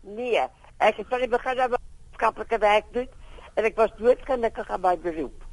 [0.03, 0.45] Nee,
[0.79, 3.09] ek het van die begin af maatskaplike werk doen
[3.55, 5.45] en ek was doodgelukkig aan my beroep.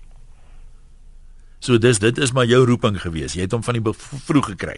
[1.60, 3.34] So dis dit is maar jou roeping gewees.
[3.34, 3.94] Jy het hom van die
[4.28, 4.78] vroeg gekry.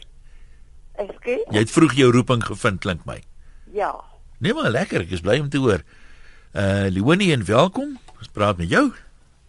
[0.95, 1.41] Eske?
[1.51, 3.19] Jy het vroeg jou roeping gevind klink my.
[3.75, 3.91] Ja.
[4.39, 5.83] Nee maar lekker, ek is bly om te hoor.
[6.55, 7.97] Uh Leonie en welkom.
[8.17, 8.85] Ons praat met jou.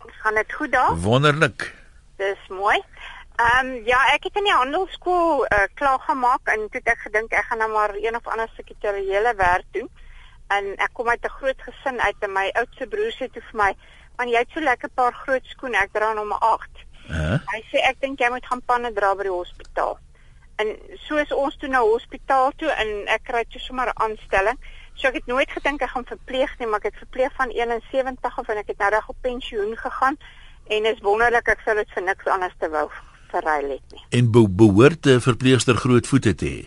[0.05, 0.97] Ons gaan dit goed daar?
[1.05, 1.75] Wonderlik.
[2.17, 2.77] Dis mooi.
[3.39, 7.05] Ehm um, ja, ek het in die handelsskool uh, klaar gemaak en toe het ek
[7.07, 9.89] gedink ek gaan nou maar een of ander sekretariële werk doen.
[10.49, 13.59] En ek kom uit 'n groot gesin uit en my oudste broer sê toe vir
[13.63, 13.71] my,
[14.17, 16.69] "Man, jy het so lekker paar groot skoene, ek dra nommer 8."
[17.09, 17.39] Uh?
[17.53, 19.99] Hy sê ek dink jy moet gaan panne dra by die hospitaal.
[20.57, 20.77] En
[21.07, 24.59] so is ons toe na hospitaal toe en ek kry toe sommer 'n aanstelling.
[24.99, 28.39] So ek het nooit gedink ek gaan verpleeg nie, maar ek het verpleeg van 71
[28.43, 30.17] af en ek het nou reg op pensioen gegaan
[30.75, 32.89] en is wonderlik ek sou dit vir niks anders te wou
[33.31, 34.03] verruil het nie.
[34.19, 36.67] En be behoort 'n verpleegster groot voete te hê?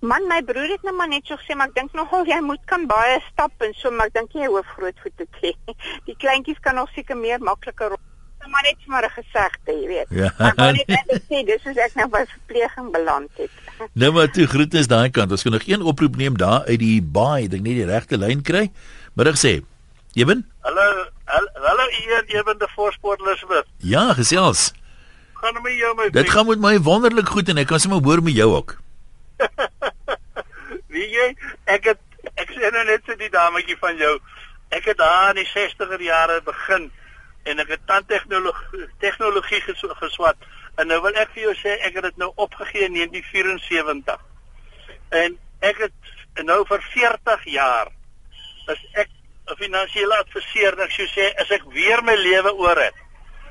[0.00, 2.64] Man, my broer het nou maar net so gesê, maar ek dink nogal jy moet
[2.64, 5.74] kan baie stap en so, maar ek dink jy hoef groot voete te hê.
[6.08, 7.96] Die kleintjies kan nog seker meer makliker
[8.44, 8.50] rol.
[8.52, 10.06] Maar net vir 'n gesegde, jy weet.
[10.10, 10.30] Ja.
[10.38, 13.50] Maar net net sê, dis is ek nou by verpleging beland het.
[14.00, 15.30] Nou maar toe groetnis daai kant.
[15.30, 18.42] Ons kan nog een oproep neem daar uit die baai, dink net die regte lyn
[18.42, 18.70] kry.
[19.14, 19.62] Middag sê.
[20.14, 20.46] Eben?
[20.62, 23.66] Hallo, hal- hallo Ian, Eben de Voorsport Elizabeth.
[23.78, 24.72] Ja, gesels.
[25.34, 28.22] Gaan met jou my Dit gaan met my wonderlik goed en ek kan sommer hoor
[28.22, 28.76] met jou ook.
[30.94, 31.34] Wie jy,
[31.66, 31.98] ek het
[32.40, 34.18] ek sê nou net so die dametjie van jou.
[34.70, 36.90] Ek het daar in die 60er jare begin
[37.44, 40.36] en ek het tandtegnologie tegnologie ges, geswat.
[40.80, 44.20] En nou wil ek vir jou sê ek het dit nou opgegee in 1974.
[45.22, 47.90] En ek het nou vir 40 jaar
[48.72, 49.10] is ek
[49.52, 52.96] 'n finansiële adviseur en ek sou sê as ek weer my lewe oor het,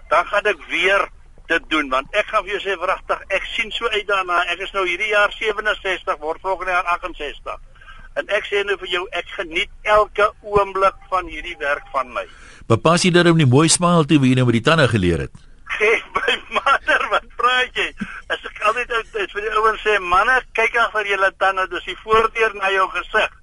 [0.09, 1.07] dan gaan ek weer
[1.47, 1.89] dit doen.
[1.89, 4.45] Want ek gaan vir jou sê wragtig ek sien so uit daarna.
[4.45, 7.72] Ek is nou hierdie jaar 67 word volgende jaar 68
[8.19, 12.25] en ek sê nou vir jou ek geniet elke oomblik van hierdie werk van my
[12.71, 15.25] Bepas jy dat om die mooi smile toe wie jy nou met die tande geleer
[15.25, 15.33] het.
[15.77, 17.89] gee my mater wat praat jy
[18.33, 21.67] as ek altyd uit is vir die ouens sê manne kyk af vir julle tande
[21.73, 23.31] dis die voordeur na jou gesig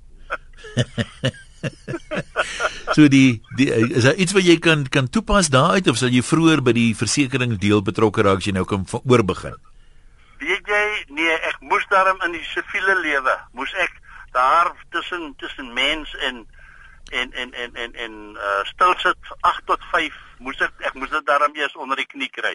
[2.97, 6.23] So die, die is daar iets wat jy kan kan toepas daaruit of sal jy
[6.25, 9.59] vroeër by die versekering deel betrokke raak as jy nou kan oorbegin?
[10.41, 10.85] weet jy
[11.17, 13.93] nee ek moes daarom in die siviele lewe moes ek
[14.33, 16.47] daar tussen tussen mens en
[17.11, 21.11] en en en en en uh, stil sit 8 tot 5 moes ek ek moes
[21.11, 22.55] dit daarom eers onder die knie kry.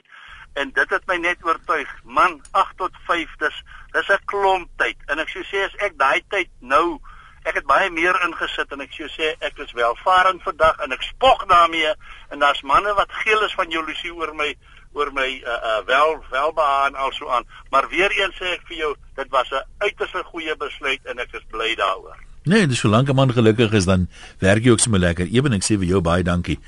[0.56, 3.58] En dit het my net oortuig man 8 tot 5 dis
[3.92, 4.98] dis 'n klomp tyd.
[5.06, 7.02] En ek sou sê as ek daai tyd nou
[7.46, 11.04] ek het baie meer ingesit en ek sou sê ek is welvarend vandag en ek
[11.04, 11.94] spog daarmee.
[12.30, 14.56] En daar's manne wat geel is van jaloesie oor my
[14.96, 18.78] oor my uh, uh, wel welbehaag en also aan maar weer eens sê ek vir
[18.78, 23.10] jou dit was 'n uiters goeie besluit en ek is bly daaroor Nee, dis solank
[23.10, 24.08] 'n man gelukkig is dan
[24.40, 25.26] werk jy ook sommer lekker.
[25.26, 26.60] Eben ek sê vir jou baie dankie.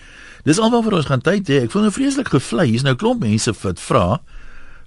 [0.43, 1.63] Dis alwaar vir ons gaan tyd hê.
[1.63, 2.65] Ek voel nou vreeslik gevlei.
[2.65, 4.19] Hier's nou klomp mense wat vra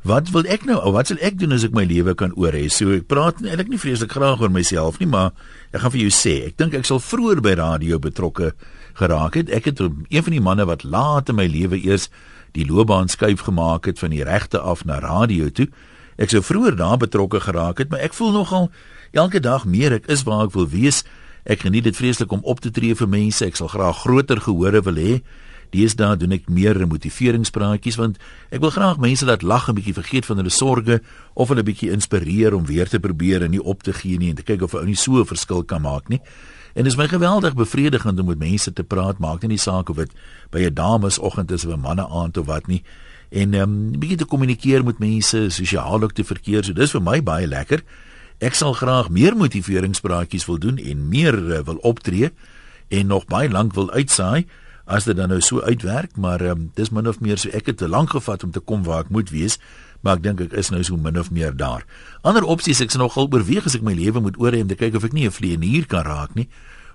[0.03, 2.69] wat wil ek nou wat sal ek doen as ek my lewe kan oor hê?
[2.73, 5.33] So ek praat eintlik nie vreeslik graag oor myself nie, maar
[5.73, 8.53] ek gaan vir jou sê, ek dink ek sal vroeër by radio betrokke
[8.97, 9.51] geraak het.
[9.53, 12.09] Ek het een van die manne wat laat in my lewe eers
[12.53, 15.69] die loopbaan skuif gemaak het van die regte af na radio toe.
[16.21, 18.71] Ek sou vroeër daar betrokke geraak het, maar ek voel nogal
[19.13, 21.05] elke dag meer ek is waar ek wil wees.
[21.45, 23.45] Ek geniet dit vreeslik om op te tree vir mense.
[23.47, 25.15] Ek sal graag groter gehore wil hê.
[25.71, 28.19] Deesdae doen ek meer motiveringspraatjies want
[28.51, 31.93] ek wil graag mense laat lag en bietjie vergeet van hulle sorges of hulle bietjie
[31.95, 34.75] inspireer om weer te probeer en nie op te gee nie en te kyk of
[34.75, 36.21] ou nie so 'n verskil kan maak nie.
[36.75, 39.97] En dit is my geweldig bevredigend om met mense te praat, maak nie saak of
[39.97, 40.13] dit
[40.51, 42.83] by 'n damesoggend is of 'n manne aand of wat nie.
[43.31, 46.65] En ehm um, bietjie te kommunikeer met mense, sosiaal ook te verkeer.
[46.65, 47.83] So dis vir my baie lekker.
[48.39, 52.31] Ek sal graag meer motiveringspraatjies wil doen en meer uh, wil optree
[52.89, 54.47] en nog baie lank wil uitsaai
[54.91, 57.79] as dit dan nou so uitwerk, maar um, dis min of meer so ek het
[57.79, 59.59] te lank gevat om te kom waar ek moet wees,
[60.01, 61.85] maar ek dink ek is nou so min of meer daar.
[62.23, 64.97] Ander opsies ek se nogal oorweeg as ek my lewe moet oorhê om te kyk
[64.97, 66.49] of ek nie 'n vleienier kan raak nie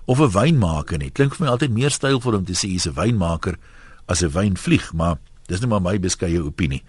[0.06, 1.10] of 'n wynmaker nie.
[1.10, 3.56] Klink vir my altyd meer stylvol om te sê jy's 'n wynmaker
[4.08, 6.82] as 'n wynvlieg, maar dis net maar my beskeie opinie.